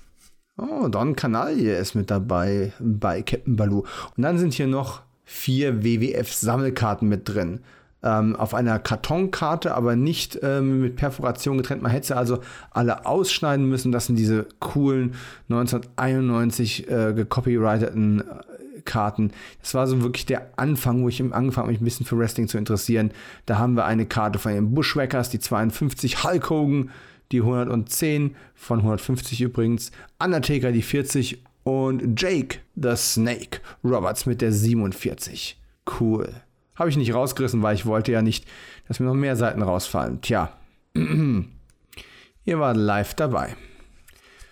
Oh, 0.57 0.87
Don 0.89 1.15
Canaille 1.15 1.77
ist 1.77 1.95
mit 1.95 2.11
dabei 2.11 2.73
bei 2.79 3.21
Captain 3.21 3.55
Baloo. 3.55 3.85
Und 4.15 4.23
dann 4.23 4.37
sind 4.37 4.53
hier 4.53 4.67
noch 4.67 5.01
vier 5.23 5.83
WWF-Sammelkarten 5.83 7.07
mit 7.07 7.27
drin. 7.27 7.61
Ähm, 8.03 8.35
auf 8.35 8.55
einer 8.55 8.79
Kartonkarte, 8.79 9.75
aber 9.75 9.95
nicht 9.95 10.39
ähm, 10.41 10.81
mit 10.81 10.95
Perforation 10.95 11.57
getrennt. 11.57 11.83
Man 11.83 11.91
hätte 11.91 12.07
sie 12.07 12.17
also 12.17 12.39
alle 12.71 13.05
ausschneiden 13.05 13.69
müssen. 13.69 13.91
Das 13.91 14.07
sind 14.07 14.17
diese 14.17 14.47
coolen 14.59 15.13
1991 15.49 16.89
äh, 16.89 17.13
gecopyrighteten 17.13 18.21
äh, 18.21 18.81
Karten. 18.81 19.31
Das 19.61 19.75
war 19.75 19.85
so 19.85 20.01
wirklich 20.01 20.25
der 20.25 20.49
Anfang, 20.57 21.03
wo 21.03 21.09
ich 21.09 21.21
angefangen 21.21 21.55
habe, 21.55 21.71
mich 21.71 21.79
ein 21.79 21.85
bisschen 21.85 22.07
für 22.07 22.17
Wrestling 22.17 22.47
zu 22.47 22.57
interessieren. 22.57 23.11
Da 23.45 23.59
haben 23.59 23.75
wir 23.75 23.85
eine 23.85 24.07
Karte 24.07 24.39
von 24.39 24.51
den 24.53 24.73
Bushwackers, 24.73 25.29
die 25.29 25.39
52, 25.39 26.23
Hulk 26.23 26.49
Hogan, 26.49 26.89
die 27.32 27.41
110 27.41 28.36
von 28.56 28.80
150 28.80 29.41
übrigens, 29.41 29.91
Undertaker 30.20 30.72
die 30.72 30.82
40 30.82 31.44
und 31.63 32.20
Jake 32.20 32.60
the 32.76 32.96
Snake 32.96 33.60
Roberts 33.84 34.26
mit 34.26 34.41
der 34.41 34.52
47. 34.52 35.60
Cool. 36.00 36.34
Habe 36.76 36.89
ich 36.89 36.98
nicht 36.98 37.13
rausgerissen, 37.13 37.62
weil 37.62 37.76
ich 37.76 37.86
wollte 37.86 38.12
ja 38.12 38.22
nicht, 38.22 38.46
dass 38.88 39.00
mir 39.00 39.06
noch 39.06 39.13
mehr 39.13 39.36
Seiten 39.36 39.62
rausfallen. 39.62 40.22
Tja, 40.22 40.52
ihr 40.96 42.60
wart 42.60 42.78
live 42.78 43.13
dabei. 43.13 43.56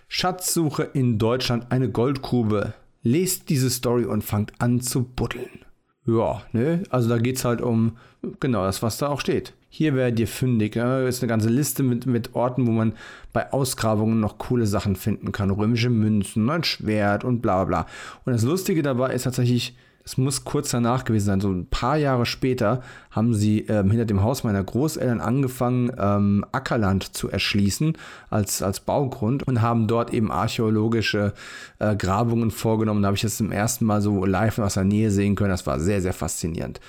Schatzsuche 0.07 0.83
in 0.83 1.17
Deutschland 1.17 1.71
eine 1.71 1.89
Goldgrube. 1.89 2.73
Lest 3.01 3.49
diese 3.49 3.69
Story 3.69 4.05
und 4.05 4.23
fangt 4.23 4.53
an 4.59 4.81
zu 4.81 5.03
buddeln. 5.03 5.65
Ja, 6.05 6.43
ne? 6.51 6.83
Also 6.89 7.07
da 7.09 7.17
geht 7.17 7.37
es 7.37 7.45
halt 7.45 7.61
um 7.61 7.97
genau 8.39 8.63
das, 8.63 8.81
was 8.81 8.97
da 8.97 9.07
auch 9.07 9.21
steht. 9.21 9.53
Hier 9.69 9.93
werdet 9.93 10.19
ihr 10.19 10.27
fündig. 10.27 10.73
Da 10.73 11.07
ist 11.07 11.21
eine 11.21 11.29
ganze 11.29 11.49
Liste 11.49 11.83
mit, 11.83 12.07
mit 12.07 12.35
Orten, 12.35 12.65
wo 12.65 12.71
man 12.71 12.93
bei 13.33 13.53
Ausgrabungen 13.53 14.19
noch 14.19 14.39
coole 14.39 14.65
Sachen 14.65 14.95
finden 14.95 15.31
kann. 15.31 15.51
Römische 15.51 15.91
Münzen, 15.91 16.49
ein 16.49 16.63
Schwert 16.63 17.23
und 17.23 17.41
bla 17.41 17.63
bla. 17.65 17.85
Und 18.25 18.33
das 18.33 18.43
Lustige 18.43 18.81
dabei 18.81 19.13
ist 19.13 19.23
tatsächlich, 19.23 19.75
es 20.03 20.17
muss 20.17 20.43
kurz 20.43 20.71
danach 20.71 21.03
gewesen 21.05 21.25
sein, 21.27 21.39
so 21.39 21.51
ein 21.51 21.67
paar 21.67 21.95
Jahre 21.95 22.25
später 22.25 22.81
haben 23.11 23.35
sie 23.35 23.59
ähm, 23.67 23.91
hinter 23.91 24.05
dem 24.05 24.23
Haus 24.23 24.43
meiner 24.43 24.63
Großeltern 24.63 25.21
angefangen, 25.21 25.91
ähm, 25.99 26.43
Ackerland 26.51 27.15
zu 27.15 27.29
erschließen 27.29 27.95
als, 28.31 28.63
als 28.63 28.79
Baugrund 28.79 29.43
und 29.43 29.61
haben 29.61 29.85
dort 29.85 30.11
eben 30.11 30.31
archäologische 30.31 31.33
äh, 31.77 31.95
Grabungen 31.95 32.49
vorgenommen. 32.49 33.03
Da 33.03 33.07
habe 33.07 33.17
ich 33.17 33.21
das 33.21 33.37
zum 33.37 33.51
ersten 33.51 33.85
Mal 33.85 34.01
so 34.01 34.25
live 34.25 34.57
aus 34.57 34.73
der 34.73 34.83
Nähe 34.83 35.11
sehen 35.11 35.35
können. 35.35 35.51
Das 35.51 35.67
war 35.67 35.79
sehr, 35.79 36.01
sehr 36.01 36.13
faszinierend. 36.13 36.79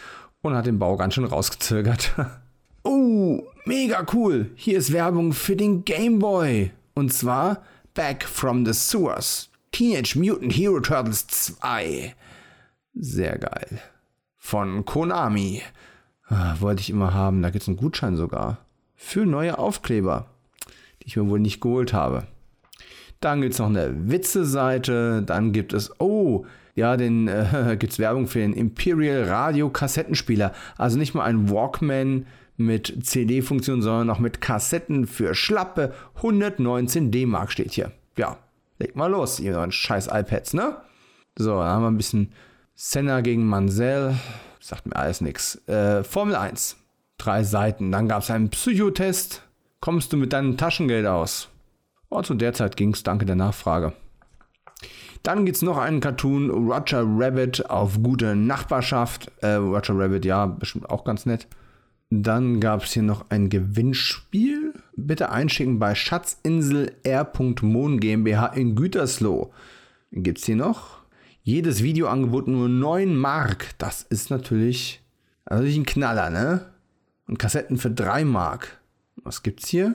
Und 0.40 0.54
hat 0.54 0.64
den 0.64 0.78
Bau 0.78 0.96
ganz 0.96 1.12
schön 1.12 1.24
rausgezögert. 1.24 2.14
mega 3.70 4.04
cool. 4.12 4.50
Hier 4.56 4.78
ist 4.78 4.92
Werbung 4.92 5.32
für 5.32 5.54
den 5.54 5.84
Game 5.84 6.18
Boy. 6.18 6.72
Und 6.94 7.12
zwar 7.12 7.62
Back 7.94 8.24
from 8.24 8.66
the 8.66 8.72
Sewers. 8.72 9.48
Teenage 9.70 10.18
Mutant 10.18 10.52
Hero 10.52 10.80
Turtles 10.80 11.28
2. 11.28 12.16
Sehr 12.94 13.38
geil. 13.38 13.80
Von 14.36 14.84
Konami. 14.84 15.62
Ah, 16.26 16.56
wollte 16.58 16.80
ich 16.80 16.90
immer 16.90 17.14
haben. 17.14 17.42
Da 17.42 17.50
gibt 17.50 17.62
es 17.62 17.68
einen 17.68 17.76
Gutschein 17.76 18.16
sogar. 18.16 18.58
Für 18.96 19.24
neue 19.24 19.56
Aufkleber, 19.56 20.26
die 21.00 21.06
ich 21.06 21.16
mir 21.16 21.28
wohl 21.28 21.38
nicht 21.38 21.60
geholt 21.60 21.92
habe. 21.92 22.26
Dann 23.20 23.40
gibt 23.40 23.52
es 23.52 23.60
noch 23.60 23.68
eine 23.68 24.10
Witze-Seite. 24.10 25.22
Dann 25.22 25.52
gibt 25.52 25.74
es, 25.74 25.92
oh, 26.00 26.44
ja, 26.74 26.96
den 26.96 27.28
äh, 27.28 27.76
gibt 27.78 27.92
es 27.92 28.00
Werbung 28.00 28.26
für 28.26 28.40
den 28.40 28.52
Imperial 28.52 29.28
Radio 29.28 29.70
Kassettenspieler. 29.70 30.54
Also 30.76 30.98
nicht 30.98 31.14
mal 31.14 31.22
ein 31.22 31.50
Walkman 31.50 32.26
mit 32.60 33.04
CD-Funktion, 33.04 33.82
sondern 33.82 34.10
auch 34.10 34.18
mit 34.20 34.40
Kassetten 34.40 35.06
für 35.06 35.34
schlappe 35.34 35.94
119 36.16 37.10
D-Mark 37.10 37.50
steht 37.50 37.72
hier. 37.72 37.92
Ja, 38.16 38.38
leg 38.78 38.94
mal 38.96 39.10
los, 39.10 39.40
ihr 39.40 39.52
neuen 39.52 39.72
scheiß 39.72 40.08
iPads, 40.12 40.54
ne? 40.54 40.76
So, 41.36 41.58
dann 41.58 41.68
haben 41.68 41.82
wir 41.82 41.90
ein 41.90 41.96
bisschen 41.96 42.32
Senna 42.74 43.20
gegen 43.20 43.46
Mansell, 43.46 44.14
sagt 44.60 44.86
mir 44.86 44.96
alles 44.96 45.20
nichts. 45.20 45.56
Äh, 45.68 46.04
Formel 46.04 46.36
1, 46.36 46.76
drei 47.18 47.44
Seiten. 47.44 47.92
Dann 47.92 48.08
gab 48.08 48.22
es 48.22 48.30
einen 48.30 48.50
Psychotest. 48.50 49.42
Kommst 49.80 50.12
du 50.12 50.16
mit 50.16 50.32
deinem 50.32 50.56
Taschengeld 50.56 51.06
aus? 51.06 51.48
Oh, 52.10 52.22
zu 52.22 52.34
der 52.34 52.52
Zeit 52.52 52.76
ging 52.76 52.92
es, 52.92 53.02
danke 53.02 53.24
der 53.24 53.36
Nachfrage. 53.36 53.92
Dann 55.22 55.44
gibt 55.44 55.56
es 55.56 55.62
noch 55.62 55.76
einen 55.76 56.00
Cartoon, 56.00 56.50
Roger 56.50 57.04
Rabbit 57.06 57.68
auf 57.68 58.02
gute 58.02 58.34
Nachbarschaft. 58.34 59.30
Äh, 59.42 59.54
Roger 59.54 59.98
Rabbit, 59.98 60.24
ja, 60.24 60.46
bestimmt 60.46 60.88
auch 60.88 61.04
ganz 61.04 61.26
nett. 61.26 61.46
Dann 62.10 62.60
gab 62.60 62.84
es 62.84 62.92
hier 62.92 63.04
noch 63.04 63.30
ein 63.30 63.48
Gewinnspiel. 63.48 64.74
Bitte 64.96 65.30
einschicken 65.30 65.78
bei 65.78 65.94
Schatzinsel 65.94 66.92
R.Mohn 67.04 68.00
GmbH 68.00 68.46
in 68.48 68.74
Gütersloh. 68.74 69.52
Gibt 70.12 70.38
es 70.38 70.44
hier 70.44 70.56
noch? 70.56 71.00
jedes 71.42 71.82
Videoangebot 71.82 72.48
nur 72.48 72.68
9 72.68 73.14
Mark. 73.14 73.70
Das 73.78 74.02
ist 74.02 74.30
natürlich, 74.30 75.02
natürlich 75.48 75.76
ein 75.76 75.86
Knaller, 75.86 76.30
ne? 76.30 76.66
Und 77.26 77.38
Kassetten 77.38 77.78
für 77.78 77.90
3 77.90 78.24
Mark. 78.24 78.80
Was 79.16 79.42
gibt's 79.42 79.68
hier? 79.68 79.94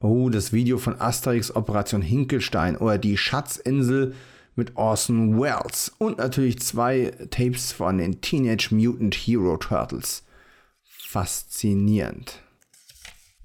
Oh, 0.00 0.28
das 0.30 0.52
Video 0.52 0.78
von 0.78 1.00
Asterix 1.00 1.54
Operation 1.54 2.02
Hinkelstein 2.02 2.76
oder 2.76 2.98
die 2.98 3.16
Schatzinsel 3.16 4.14
mit 4.56 4.76
Orson 4.76 5.40
Welles. 5.40 5.92
Und 5.98 6.18
natürlich 6.18 6.58
zwei 6.60 7.12
Tapes 7.30 7.72
von 7.72 7.98
den 7.98 8.20
Teenage 8.20 8.74
Mutant 8.74 9.14
Hero 9.14 9.56
Turtles. 9.56 10.24
Faszinierend. 11.12 12.40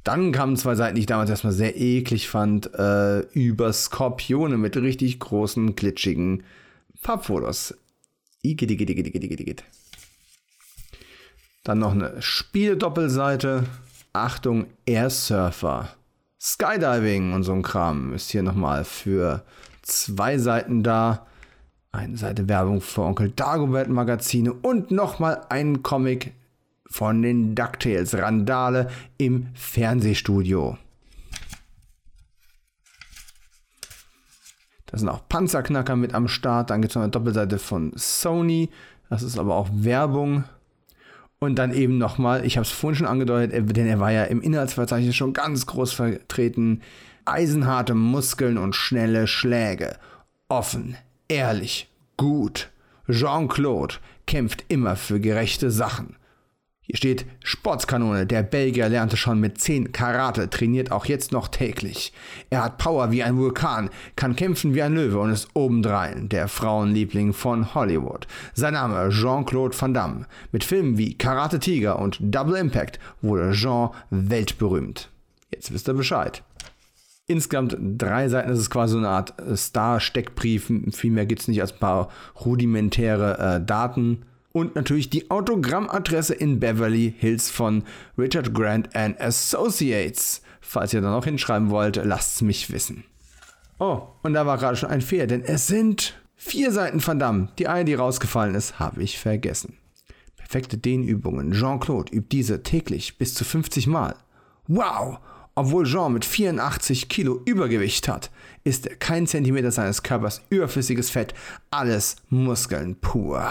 Dann 0.05 0.31
kamen 0.31 0.55
zwei 0.55 0.75
Seiten, 0.75 0.95
die 0.95 1.01
ich 1.01 1.05
damals 1.05 1.29
erstmal 1.29 1.51
sehr 1.51 1.75
eklig 1.75 2.29
fand, 2.29 2.73
äh, 2.75 3.19
über 3.33 3.73
Skorpione 3.73 4.55
mit 4.55 4.77
richtig 4.77 5.19
großen, 5.19 5.75
glitschigen 5.75 6.45
Farbfotos. 6.95 7.75
Igidigidigidigidigid. 8.41 9.65
Dann 11.65 11.79
noch 11.79 11.91
eine 11.91 12.21
Spieldoppelseite. 12.21 13.65
Achtung, 14.13 14.67
Airsurfer. 14.85 15.89
Skydiving 16.39 17.33
und 17.33 17.43
so 17.43 17.51
ein 17.51 17.63
Kram 17.63 18.13
ist 18.13 18.31
hier 18.31 18.43
nochmal 18.43 18.85
für 18.85 19.43
zwei 19.81 20.37
Seiten 20.37 20.83
da. 20.83 21.27
Eine 21.91 22.15
Seite 22.15 22.47
Werbung 22.47 22.79
für 22.79 23.01
Onkel 23.01 23.31
Dagobert 23.31 23.89
Magazine 23.89 24.53
und 24.53 24.89
nochmal 24.89 25.41
ein 25.49 25.83
Comic 25.83 26.31
von 26.89 27.21
den 27.21 27.55
DuckTales 27.55 28.15
Randale 28.15 28.89
im 29.17 29.47
Fernsehstudio. 29.53 30.77
Da 34.87 34.97
sind 34.97 35.09
auch 35.09 35.27
Panzerknacker 35.27 35.95
mit 35.95 36.13
am 36.13 36.27
Start. 36.27 36.69
Dann 36.69 36.81
gibt 36.81 36.91
es 36.91 36.95
noch 36.95 37.03
eine 37.03 37.11
Doppelseite 37.11 37.59
von 37.59 37.91
Sony. 37.95 38.69
Das 39.09 39.21
ist 39.21 39.37
aber 39.37 39.55
auch 39.55 39.69
Werbung. 39.71 40.45
Und 41.39 41.55
dann 41.59 41.73
eben 41.73 41.97
nochmal, 41.97 42.45
ich 42.45 42.57
habe 42.57 42.65
es 42.65 42.71
vorhin 42.71 42.95
schon 42.95 43.07
angedeutet, 43.07 43.77
denn 43.77 43.85
er 43.85 43.99
war 43.99 44.11
ja 44.11 44.23
im 44.23 44.41
Inhaltsverzeichnis 44.41 45.15
schon 45.15 45.33
ganz 45.33 45.67
groß 45.67 45.93
vertreten. 45.93 46.81
Eisenharte 47.25 47.93
Muskeln 47.93 48.57
und 48.57 48.75
schnelle 48.75 49.27
Schläge. 49.27 49.97
Offen, 50.49 50.95
ehrlich, 51.27 51.89
gut. 52.15 52.71
Jean-Claude 53.09 53.95
kämpft 54.25 54.65
immer 54.67 54.95
für 54.95 55.19
gerechte 55.19 55.69
Sachen. 55.69 56.16
Hier 56.87 56.95
steht 56.95 57.25
Sportskanone. 57.43 58.25
Der 58.25 58.43
Belgier 58.43 58.87
lernte 58.87 59.17
schon 59.17 59.41
mit 59.41 59.59
10 59.59 59.91
Karate, 59.91 60.49
trainiert 60.49 60.89
auch 60.89 61.05
jetzt 61.05 61.33
noch 61.33 61.49
täglich. 61.49 62.13
Er 62.49 62.63
hat 62.63 62.77
Power 62.77 63.11
wie 63.11 63.23
ein 63.23 63.35
Vulkan, 63.35 63.89
kann 64.15 64.37
kämpfen 64.37 64.73
wie 64.73 64.81
ein 64.81 64.95
Löwe 64.95 65.19
und 65.19 65.31
ist 65.31 65.49
obendrein 65.53 66.29
der 66.29 66.47
Frauenliebling 66.47 67.33
von 67.33 67.75
Hollywood. 67.75 68.25
Sein 68.53 68.73
Name 68.73 69.09
Jean-Claude 69.09 69.75
Van 69.77 69.93
Damme. 69.93 70.27
Mit 70.53 70.63
Filmen 70.63 70.97
wie 70.97 71.17
Karate 71.17 71.59
Tiger 71.59 71.99
und 71.99 72.19
Double 72.21 72.55
Impact 72.55 72.99
wurde 73.21 73.51
Jean 73.51 73.89
weltberühmt. 74.09 75.09
Jetzt 75.51 75.73
wisst 75.73 75.89
ihr 75.89 75.93
Bescheid. 75.93 76.41
Insgesamt 77.25 77.75
drei 77.77 78.29
Seiten, 78.29 78.47
das 78.47 78.59
ist 78.59 78.69
quasi 78.69 78.93
so 78.93 78.99
eine 78.99 79.09
Art 79.09 79.33
Star-Steckbrief. 79.53 80.71
Viel 80.91 81.11
mehr 81.11 81.25
gibt 81.25 81.41
es 81.41 81.49
nicht 81.49 81.59
als 81.59 81.73
ein 81.73 81.79
paar 81.79 82.07
rudimentäre 82.45 83.57
äh, 83.57 83.65
Daten 83.65 84.23
und 84.57 84.75
natürlich 84.75 85.09
die 85.09 85.29
Autogrammadresse 85.29 86.33
in 86.33 86.59
Beverly 86.59 87.13
Hills 87.17 87.49
von 87.49 87.83
Richard 88.17 88.53
Grant 88.53 88.95
and 88.95 89.19
Associates. 89.21 90.41
Falls 90.61 90.93
ihr 90.93 91.01
da 91.01 91.11
noch 91.11 91.25
hinschreiben 91.25 91.69
wollt, 91.69 91.97
lasst 92.03 92.35
es 92.35 92.41
mich 92.41 92.71
wissen. 92.71 93.03
Oh, 93.79 94.01
und 94.23 94.33
da 94.33 94.45
war 94.45 94.57
gerade 94.57 94.75
schon 94.75 94.89
ein 94.89 95.01
Fehler, 95.01 95.27
denn 95.27 95.43
es 95.43 95.67
sind 95.67 96.15
vier 96.35 96.71
Seiten 96.71 96.99
verdammt. 96.99 97.59
Die 97.59 97.67
eine, 97.67 97.85
die 97.85 97.93
rausgefallen 97.93 98.55
ist, 98.55 98.79
habe 98.79 99.03
ich 99.03 99.19
vergessen. 99.19 99.77
Perfekte 100.35 100.77
Dehnübungen. 100.77 101.51
Jean-Claude 101.51 102.11
übt 102.11 102.29
diese 102.31 102.63
täglich 102.63 103.17
bis 103.17 103.35
zu 103.35 103.45
50 103.45 103.85
Mal. 103.87 104.15
Wow! 104.67 105.19
Obwohl 105.53 105.85
Jean 105.85 106.13
mit 106.13 106.25
84 106.25 107.09
Kilo 107.09 107.41
Übergewicht 107.45 108.07
hat, 108.07 108.29
ist 108.63 108.87
er 108.87 108.95
kein 108.95 109.25
Zentimeter 109.25 109.71
seines 109.71 110.03
Körpers 110.03 110.41
überflüssiges 110.49 111.09
Fett, 111.09 111.33
alles 111.71 112.17
Muskeln 112.29 112.95
pur. 112.95 113.49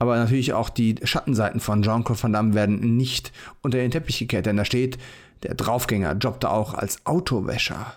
Aber 0.00 0.16
natürlich 0.16 0.54
auch 0.54 0.70
die 0.70 0.96
Schattenseiten 1.04 1.60
von 1.60 1.82
Jean-Claude 1.82 2.22
Van 2.22 2.32
Damme 2.32 2.54
werden 2.54 2.96
nicht 2.96 3.32
unter 3.60 3.78
den 3.78 3.90
Teppich 3.90 4.18
gekehrt, 4.18 4.46
denn 4.46 4.56
da 4.56 4.64
steht, 4.64 4.98
der 5.42 5.54
Draufgänger 5.54 6.14
jobbte 6.14 6.50
auch 6.50 6.74
als 6.74 7.04
Autowäscher. 7.04 7.94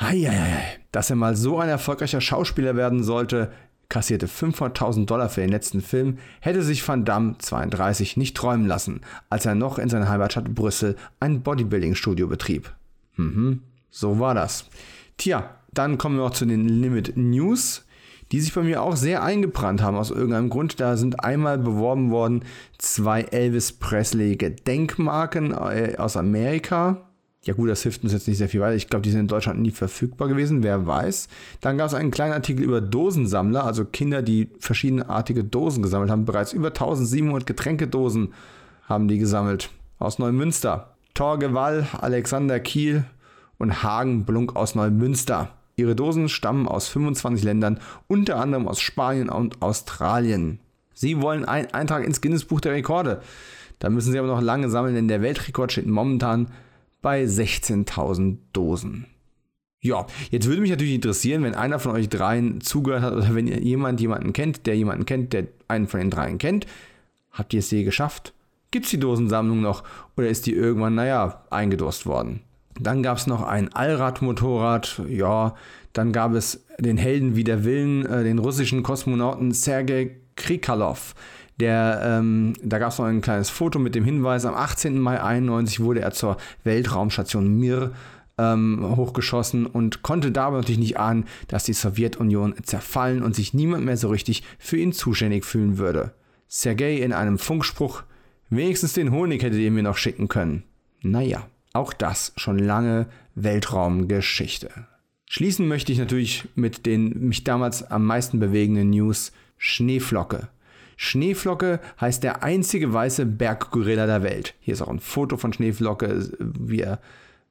Heieiei. 0.00 0.78
Dass 0.92 1.10
er 1.10 1.16
mal 1.16 1.34
so 1.34 1.58
ein 1.58 1.68
erfolgreicher 1.68 2.20
Schauspieler 2.20 2.76
werden 2.76 3.02
sollte, 3.02 3.52
kassierte 3.88 4.28
500.000 4.28 5.06
Dollar 5.06 5.28
für 5.28 5.40
den 5.40 5.50
letzten 5.50 5.80
Film, 5.80 6.18
hätte 6.40 6.62
sich 6.62 6.86
Van 6.86 7.04
Damme 7.04 7.36
32 7.38 8.16
nicht 8.16 8.36
träumen 8.36 8.66
lassen, 8.66 9.00
als 9.28 9.44
er 9.44 9.56
noch 9.56 9.78
in 9.78 9.88
seiner 9.88 10.08
Heimatstadt 10.08 10.54
Brüssel 10.54 10.96
ein 11.18 11.42
Bodybuilding-Studio 11.42 12.28
betrieb. 12.28 12.72
Mhm, 13.16 13.62
so 13.90 14.20
war 14.20 14.34
das. 14.34 14.68
Tja, 15.16 15.50
dann 15.72 15.98
kommen 15.98 16.16
wir 16.16 16.24
auch 16.24 16.30
zu 16.30 16.46
den 16.46 16.68
Limit 16.68 17.16
News 17.16 17.83
die 18.34 18.40
sich 18.40 18.52
bei 18.52 18.62
mir 18.62 18.82
auch 18.82 18.96
sehr 18.96 19.22
eingebrannt 19.22 19.80
haben 19.80 19.96
aus 19.96 20.10
irgendeinem 20.10 20.50
Grund. 20.50 20.80
Da 20.80 20.96
sind 20.96 21.22
einmal 21.22 21.56
beworben 21.56 22.10
worden 22.10 22.42
zwei 22.78 23.22
Elvis 23.22 23.70
Presley 23.70 24.34
Gedenkmarken 24.34 25.52
äh, 25.52 25.94
aus 25.98 26.16
Amerika. 26.16 27.02
Ja 27.44 27.54
gut, 27.54 27.70
das 27.70 27.84
hilft 27.84 28.02
uns 28.02 28.12
jetzt 28.12 28.26
nicht 28.26 28.38
sehr 28.38 28.48
viel 28.48 28.60
weiter. 28.60 28.74
Ich 28.74 28.88
glaube, 28.88 29.04
die 29.04 29.12
sind 29.12 29.20
in 29.20 29.28
Deutschland 29.28 29.60
nie 29.60 29.70
verfügbar 29.70 30.26
gewesen, 30.26 30.64
wer 30.64 30.84
weiß. 30.84 31.28
Dann 31.60 31.78
gab 31.78 31.86
es 31.86 31.94
einen 31.94 32.10
kleinen 32.10 32.32
Artikel 32.32 32.64
über 32.64 32.80
Dosensammler, 32.80 33.64
also 33.64 33.84
Kinder, 33.84 34.20
die 34.20 34.48
verschiedenartige 34.58 35.44
Dosen 35.44 35.84
gesammelt 35.84 36.10
haben. 36.10 36.24
Bereits 36.24 36.52
über 36.52 36.70
1700 36.70 37.46
Getränkedosen 37.46 38.34
haben 38.88 39.06
die 39.06 39.18
gesammelt 39.18 39.70
aus 40.00 40.18
Neumünster. 40.18 40.96
Torge 41.14 41.54
Wall, 41.54 41.86
Alexander 42.00 42.58
Kiel 42.58 43.04
und 43.58 43.84
Hagen 43.84 44.24
Blunk 44.24 44.56
aus 44.56 44.74
Neumünster. 44.74 45.50
Ihre 45.76 45.96
Dosen 45.96 46.28
stammen 46.28 46.68
aus 46.68 46.88
25 46.88 47.44
Ländern, 47.44 47.80
unter 48.06 48.36
anderem 48.36 48.68
aus 48.68 48.80
Spanien 48.80 49.28
und 49.28 49.60
Australien. 49.62 50.60
Sie 50.94 51.20
wollen 51.20 51.44
einen 51.44 51.72
Eintrag 51.72 52.04
ins 52.04 52.20
Guinness 52.20 52.44
Buch 52.44 52.60
der 52.60 52.72
Rekorde. 52.72 53.20
Da 53.80 53.90
müssen 53.90 54.12
sie 54.12 54.18
aber 54.18 54.28
noch 54.28 54.40
lange 54.40 54.70
sammeln, 54.70 54.94
denn 54.94 55.08
der 55.08 55.22
Weltrekord 55.22 55.72
steht 55.72 55.86
momentan 55.86 56.48
bei 57.02 57.24
16.000 57.24 58.38
Dosen. 58.52 59.06
Ja, 59.80 60.06
jetzt 60.30 60.46
würde 60.46 60.62
mich 60.62 60.70
natürlich 60.70 60.94
interessieren, 60.94 61.42
wenn 61.42 61.54
einer 61.54 61.78
von 61.78 61.92
euch 61.92 62.08
dreien 62.08 62.62
zugehört 62.62 63.02
hat 63.02 63.12
oder 63.12 63.34
wenn 63.34 63.46
jemand 63.46 64.00
jemanden 64.00 64.32
kennt, 64.32 64.66
der 64.66 64.76
jemanden 64.76 65.04
kennt, 65.04 65.34
der 65.34 65.48
einen 65.68 65.88
von 65.88 66.00
den 66.00 66.10
dreien 66.10 66.38
kennt. 66.38 66.66
Habt 67.32 67.52
ihr 67.52 67.58
es 67.58 67.70
je 67.70 67.84
geschafft? 67.84 68.32
Gibt 68.70 68.86
es 68.86 68.90
die 68.90 68.98
Dosensammlung 68.98 69.60
noch 69.60 69.84
oder 70.16 70.28
ist 70.28 70.46
die 70.46 70.54
irgendwann, 70.54 70.94
naja, 70.94 71.44
eingedurst 71.50 72.06
worden? 72.06 72.40
Dann 72.80 73.02
gab 73.02 73.18
es 73.18 73.26
noch 73.26 73.42
ein 73.42 73.72
Allradmotorrad, 73.72 75.02
ja, 75.08 75.54
dann 75.92 76.12
gab 76.12 76.34
es 76.34 76.64
den 76.78 76.96
Helden 76.96 77.36
wie 77.36 77.44
der 77.44 77.64
Willen, 77.64 78.04
äh, 78.04 78.24
den 78.24 78.38
russischen 78.38 78.82
Kosmonauten 78.82 79.52
Sergei 79.52 80.16
Krikalov. 80.36 81.14
Der, 81.60 82.00
ähm, 82.04 82.54
da 82.62 82.78
gab 82.78 82.90
es 82.90 82.98
noch 82.98 83.06
ein 83.06 83.20
kleines 83.20 83.48
Foto 83.48 83.78
mit 83.78 83.94
dem 83.94 84.04
Hinweis, 84.04 84.44
am 84.44 84.54
18. 84.54 84.98
Mai 84.98 85.22
91 85.22 85.78
wurde 85.80 86.00
er 86.00 86.10
zur 86.10 86.36
Weltraumstation 86.64 87.46
Mir 87.58 87.92
ähm, 88.38 88.96
hochgeschossen 88.96 89.66
und 89.66 90.02
konnte 90.02 90.32
dabei 90.32 90.56
natürlich 90.56 90.80
nicht 90.80 90.98
ahnen, 90.98 91.26
dass 91.46 91.62
die 91.62 91.72
Sowjetunion 91.72 92.56
zerfallen 92.64 93.22
und 93.22 93.36
sich 93.36 93.54
niemand 93.54 93.84
mehr 93.84 93.96
so 93.96 94.08
richtig 94.08 94.42
für 94.58 94.76
ihn 94.76 94.92
zuständig 94.92 95.44
fühlen 95.44 95.78
würde. 95.78 96.12
Sergei 96.48 96.96
in 96.96 97.12
einem 97.12 97.38
Funkspruch, 97.38 98.02
wenigstens 98.50 98.92
den 98.92 99.12
Honig 99.12 99.42
hättet 99.44 99.60
ihr 99.60 99.70
mir 99.70 99.84
noch 99.84 99.96
schicken 99.96 100.26
können. 100.26 100.64
Naja, 101.02 101.46
auch 101.74 101.92
das 101.92 102.32
schon 102.36 102.58
lange 102.58 103.06
Weltraumgeschichte. 103.34 104.70
Schließen 105.28 105.66
möchte 105.68 105.92
ich 105.92 105.98
natürlich 105.98 106.48
mit 106.54 106.86
den 106.86 107.28
mich 107.28 107.44
damals 107.44 107.82
am 107.82 108.06
meisten 108.06 108.38
bewegenden 108.38 108.90
News 108.90 109.32
Schneeflocke. 109.58 110.48
Schneeflocke 110.96 111.80
heißt 112.00 112.22
der 112.22 112.44
einzige 112.44 112.92
weiße 112.92 113.26
Berggorilla 113.26 114.06
der 114.06 114.22
Welt. 114.22 114.54
Hier 114.60 114.74
ist 114.74 114.82
auch 114.82 114.88
ein 114.88 115.00
Foto 115.00 115.36
von 115.36 115.52
Schneeflocke, 115.52 116.30
wie 116.38 116.80
er 116.80 117.00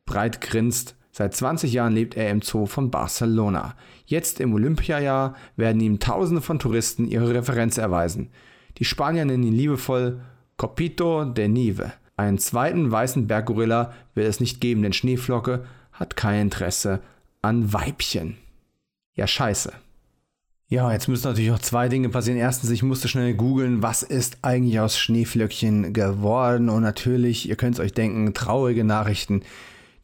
breit 0.05 0.39
grinst. 0.39 0.95
Seit 1.11 1.35
20 1.35 1.73
Jahren 1.73 1.93
lebt 1.93 2.15
er 2.15 2.31
im 2.31 2.41
Zoo 2.41 2.65
von 2.65 2.89
Barcelona. 2.89 3.75
Jetzt 4.05 4.39
im 4.39 4.53
Olympiajahr 4.53 5.35
werden 5.57 5.81
ihm 5.81 5.99
Tausende 5.99 6.41
von 6.41 6.59
Touristen 6.59 7.05
ihre 7.05 7.33
Referenz 7.33 7.77
erweisen. 7.77 8.29
Die 8.77 8.85
Spanier 8.85 9.25
nennen 9.25 9.43
ihn 9.43 9.53
liebevoll 9.53 10.21
Copito 10.55 11.25
de 11.25 11.47
Nieve. 11.47 11.91
Einen 12.15 12.37
zweiten 12.37 12.91
weißen 12.91 13.27
Berggorilla 13.27 13.93
wird 14.13 14.27
es 14.27 14.39
nicht 14.39 14.61
geben, 14.61 14.83
denn 14.83 14.93
Schneeflocke 14.93 15.65
hat 15.91 16.15
kein 16.15 16.41
Interesse 16.41 17.01
an 17.41 17.73
Weibchen. 17.73 18.37
Ja, 19.15 19.27
scheiße. 19.27 19.73
Ja, 20.67 20.91
jetzt 20.91 21.07
müssen 21.07 21.27
natürlich 21.27 21.51
auch 21.51 21.59
zwei 21.59 21.87
Dinge 21.87 22.09
passieren. 22.09 22.39
Erstens, 22.39 22.71
ich 22.71 22.81
musste 22.81 23.07
schnell 23.07 23.35
googeln, 23.35 23.83
was 23.83 24.01
ist 24.01 24.37
eigentlich 24.41 24.79
aus 24.79 24.97
Schneeflöckchen 24.97 25.93
geworden. 25.93 26.69
Und 26.69 26.81
natürlich, 26.81 27.47
ihr 27.47 27.55
könnt 27.55 27.75
es 27.75 27.79
euch 27.79 27.93
denken, 27.93 28.33
traurige 28.33 28.83
Nachrichten. 28.83 29.43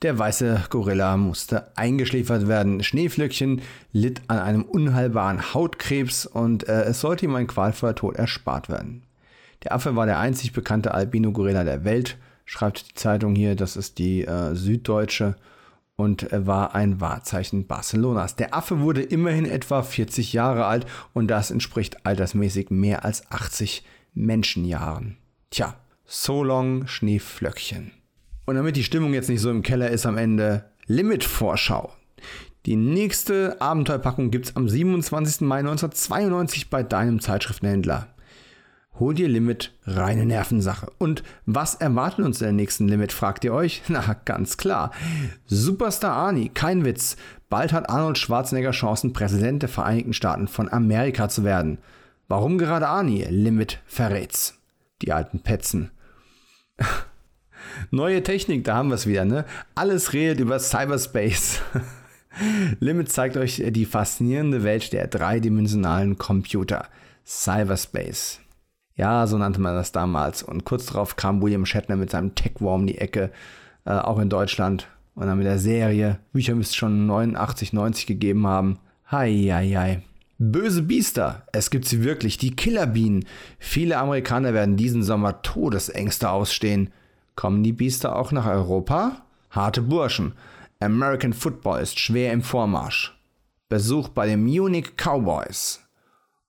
Der 0.02 0.17
weiße 0.17 0.65
Gorilla 0.69 1.17
musste 1.17 1.76
eingeschläfert 1.76 2.48
werden. 2.48 2.84
Schneeflöckchen 2.84 3.62
litt 3.91 4.22
an 4.28 4.38
einem 4.39 4.63
unheilbaren 4.63 5.54
Hautkrebs 5.54 6.26
und 6.26 6.67
äh, 6.69 6.84
es 6.84 7.02
sollte 7.02 7.26
ihm 7.26 7.36
ein 7.36 7.48
qualvoller 7.48 7.95
Tod 7.95 8.15
erspart 8.15 8.69
werden. 8.69 9.04
Der 9.63 9.74
Affe 9.74 9.95
war 9.95 10.06
der 10.06 10.19
einzig 10.19 10.54
bekannte 10.54 10.93
Albino-Gorilla 10.93 11.63
der 11.63 11.84
Welt, 11.84 12.17
schreibt 12.45 12.89
die 12.89 12.93
Zeitung 12.95 13.36
hier. 13.36 13.56
Das 13.56 13.76
ist 13.76 13.98
die 13.98 14.26
äh, 14.26 14.56
Süddeutsche 14.56 15.36
und 15.95 16.28
war 16.32 16.76
ein 16.76 17.02
Wahrzeichen 17.02 17.67
Barcelonas. 17.67 18.38
Der 18.38 18.56
Affe 18.56 18.80
wurde 18.80 19.02
immerhin 19.02 19.45
etwa 19.45 19.84
40 19.84 20.32
Jahre 20.32 20.65
alt 20.65 20.86
und 21.13 21.28
das 21.28 21.52
entspricht 21.52 22.06
altersmäßig 22.06 22.69
mehr 22.69 23.04
als 23.04 23.30
80 23.32 23.84
Menschenjahren. 24.13 25.17
Tja, 25.52 25.76
so 26.06 26.43
long 26.43 26.88
Schneeflöckchen. 26.88 27.91
Und 28.45 28.56
damit 28.56 28.78
die 28.78 28.84
Stimmung 28.84 29.13
jetzt 29.13 29.30
nicht 29.30 29.41
so 29.41 29.52
im 29.52 29.62
Keller 29.62 29.89
ist 29.89 30.06
am 30.06 30.17
Ende, 30.17 30.65
Limit-Vorschau. 30.88 31.91
Die 32.65 32.76
nächste 32.76 33.62
Abenteuerpackung 33.62 34.32
gibt 34.32 34.45
es 34.48 34.56
am 34.56 34.67
27. 34.67 35.41
Mai 35.41 35.60
1992 35.60 36.69
bei 36.69 36.82
deinem 36.82 37.19
Zeitschriftenhändler. 37.19 38.08
Hol 38.99 39.13
dir 39.13 39.29
Limit, 39.29 39.71
reine 39.85 40.25
Nervensache. 40.25 40.91
Und 40.97 41.23
was 41.45 41.75
erwartet 41.75 42.25
uns 42.25 42.41
in 42.41 42.45
der 42.45 42.53
nächsten 42.53 42.89
Limit, 42.89 43.13
fragt 43.13 43.45
ihr 43.45 43.53
euch? 43.53 43.81
Na, 43.88 44.17
ganz 44.25 44.57
klar. 44.57 44.91
Superstar 45.45 46.13
Arnie, 46.13 46.49
kein 46.49 46.83
Witz. 46.83 47.15
Bald 47.49 47.71
hat 47.71 47.89
Arnold 47.89 48.17
Schwarzenegger 48.17 48.71
Chancen, 48.71 49.13
Präsident 49.13 49.62
der 49.62 49.69
Vereinigten 49.69 50.13
Staaten 50.13 50.49
von 50.49 50.71
Amerika 50.71 51.29
zu 51.29 51.45
werden. 51.45 51.77
Warum 52.27 52.57
gerade 52.57 52.89
Arnie? 52.89 53.25
Limit 53.29 53.79
verrät's. 53.85 54.59
Die 55.01 55.13
alten 55.13 55.39
Petzen. 55.39 55.91
Neue 57.91 58.21
Technik, 58.21 58.65
da 58.65 58.75
haben 58.75 58.89
wir 58.89 58.95
es 58.95 59.07
wieder, 59.07 59.23
ne? 59.23 59.45
Alles 59.75 60.12
redet 60.12 60.41
über 60.41 60.59
Cyberspace. 60.59 61.62
Limit 62.81 63.09
zeigt 63.09 63.38
euch 63.38 63.63
die 63.65 63.85
faszinierende 63.85 64.63
Welt 64.63 64.91
der 64.91 65.07
dreidimensionalen 65.07 66.17
Computer. 66.17 66.88
Cyberspace. 67.25 68.41
Ja, 68.99 69.25
so 69.27 69.38
nannte 69.38 69.62
man 69.62 69.75
das 69.75 69.93
damals. 69.93 70.43
Und 70.43 70.65
kurz 70.65 70.88
darauf 70.88 71.15
kam 71.15 71.41
William 71.41 71.65
Shatner 71.65 71.95
mit 71.95 72.09
seinem 72.09 72.35
Tech-War 72.35 72.75
um 72.75 72.85
die 72.85 72.97
Ecke, 72.97 73.31
äh, 73.85 73.91
auch 73.91 74.19
in 74.19 74.27
Deutschland. 74.27 74.89
Und 75.15 75.27
dann 75.27 75.38
mit 75.38 75.47
der 75.47 75.57
Serie. 75.57 76.19
Bücher 76.33 76.53
müsste 76.53 76.71
es 76.71 76.75
schon 76.75 77.05
89, 77.05 77.71
90 77.71 78.07
gegeben 78.07 78.45
haben. 78.45 78.77
Hei, 79.09 79.31
hei, 79.53 79.69
hei. 79.69 80.03
Böse 80.38 80.81
Biester, 80.81 81.43
es 81.53 81.69
gibt 81.69 81.85
sie 81.85 82.03
wirklich, 82.03 82.38
die 82.39 82.57
Killerbienen. 82.57 83.23
Viele 83.57 83.97
Amerikaner 83.97 84.53
werden 84.53 84.75
diesen 84.75 85.01
Sommer 85.01 85.43
Todesängste 85.43 86.29
ausstehen. 86.29 86.91
Kommen 87.35 87.63
die 87.63 87.71
Biester 87.71 88.17
auch 88.17 88.33
nach 88.33 88.47
Europa? 88.47 89.21
Harte 89.49 89.81
Burschen. 89.81 90.33
American 90.81 91.31
Football 91.31 91.79
ist 91.79 92.01
schwer 92.01 92.33
im 92.33 92.41
Vormarsch. 92.41 93.17
Besuch 93.69 94.09
bei 94.09 94.27
den 94.27 94.43
Munich 94.43 94.97
Cowboys. 94.97 95.88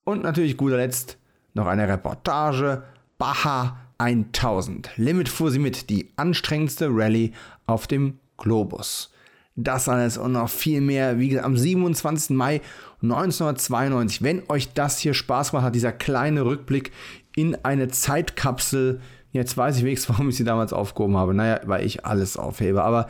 Und 0.02 0.24
natürlich 0.24 0.56
guter 0.56 0.78
Letzt 0.78 1.19
noch 1.54 1.66
eine 1.66 1.88
Reportage. 1.88 2.82
Baja 3.18 3.76
1000. 3.98 4.90
Limit 4.96 5.28
fuhr 5.28 5.50
sie 5.50 5.58
mit, 5.58 5.90
die 5.90 6.10
anstrengendste 6.16 6.88
Rallye 6.90 7.32
auf 7.66 7.86
dem 7.86 8.18
Globus. 8.38 9.12
Das 9.56 9.88
alles 9.88 10.16
und 10.16 10.32
noch 10.32 10.48
viel 10.48 10.80
mehr, 10.80 11.18
wie 11.18 11.28
gesagt, 11.28 11.44
am 11.44 11.56
27. 11.56 12.34
Mai 12.34 12.62
1992. 13.02 14.22
Wenn 14.22 14.42
euch 14.48 14.72
das 14.72 14.98
hier 14.98 15.12
Spaß 15.12 15.52
macht, 15.52 15.64
hat 15.64 15.74
dieser 15.74 15.92
kleine 15.92 16.44
Rückblick 16.44 16.92
in 17.36 17.56
eine 17.62 17.88
Zeitkapsel. 17.88 19.00
Jetzt 19.32 19.56
weiß 19.56 19.76
ich 19.76 19.84
wenigstens, 19.84 20.08
warum 20.16 20.30
ich 20.30 20.36
sie 20.36 20.44
damals 20.44 20.72
aufgehoben 20.72 21.16
habe. 21.16 21.34
Naja, 21.34 21.60
weil 21.64 21.84
ich 21.84 22.06
alles 22.06 22.38
aufhebe. 22.38 22.82
Aber 22.82 23.06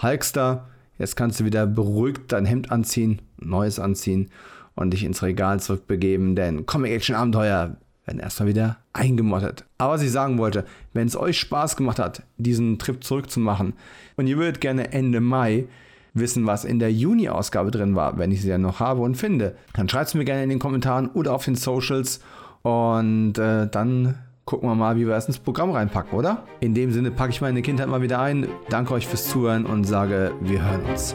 Hulkster, 0.00 0.68
jetzt 0.98 1.16
kannst 1.16 1.40
du 1.40 1.44
wieder 1.44 1.66
beruhigt 1.66 2.32
dein 2.32 2.46
Hemd 2.46 2.72
anziehen, 2.72 3.20
neues 3.36 3.78
anziehen 3.78 4.30
und 4.74 4.92
dich 4.92 5.04
ins 5.04 5.22
Regal 5.22 5.60
zurückbegeben, 5.60 6.36
denn 6.36 6.66
Comic-Action-Abenteuer 6.66 7.76
werden 8.06 8.20
erstmal 8.20 8.48
wieder 8.48 8.76
eingemottet. 8.92 9.64
Aber 9.78 9.94
was 9.94 10.02
ich 10.02 10.10
sagen 10.10 10.38
wollte, 10.38 10.64
wenn 10.92 11.06
es 11.06 11.16
euch 11.16 11.38
Spaß 11.38 11.76
gemacht 11.76 11.98
hat, 11.98 12.22
diesen 12.38 12.78
Trip 12.78 13.02
zurückzumachen 13.02 13.74
und 14.16 14.26
ihr 14.26 14.36
würdet 14.36 14.60
gerne 14.60 14.92
Ende 14.92 15.20
Mai 15.20 15.66
wissen, 16.12 16.46
was 16.46 16.64
in 16.64 16.78
der 16.78 16.92
Juni-Ausgabe 16.92 17.70
drin 17.70 17.94
war, 17.94 18.18
wenn 18.18 18.32
ich 18.32 18.42
sie 18.42 18.48
ja 18.48 18.58
noch 18.58 18.80
habe 18.80 19.02
und 19.02 19.16
finde, 19.16 19.56
dann 19.74 19.88
schreibt 19.88 20.08
es 20.08 20.14
mir 20.14 20.24
gerne 20.24 20.42
in 20.42 20.50
den 20.50 20.58
Kommentaren 20.58 21.08
oder 21.08 21.34
auf 21.34 21.44
den 21.44 21.54
Socials 21.54 22.20
und 22.62 23.38
äh, 23.38 23.68
dann 23.68 24.16
gucken 24.44 24.68
wir 24.68 24.74
mal, 24.74 24.96
wie 24.96 25.06
wir 25.06 25.14
es 25.14 25.26
ins 25.26 25.38
Programm 25.38 25.70
reinpacken, 25.70 26.18
oder? 26.18 26.42
In 26.58 26.74
dem 26.74 26.90
Sinne 26.90 27.12
packe 27.12 27.30
ich 27.30 27.40
meine 27.40 27.62
Kindheit 27.62 27.88
mal 27.88 28.02
wieder 28.02 28.20
ein, 28.20 28.48
danke 28.68 28.94
euch 28.94 29.06
fürs 29.06 29.28
Zuhören 29.28 29.64
und 29.64 29.84
sage, 29.84 30.32
wir 30.40 30.62
hören 30.62 30.84
uns. 30.86 31.14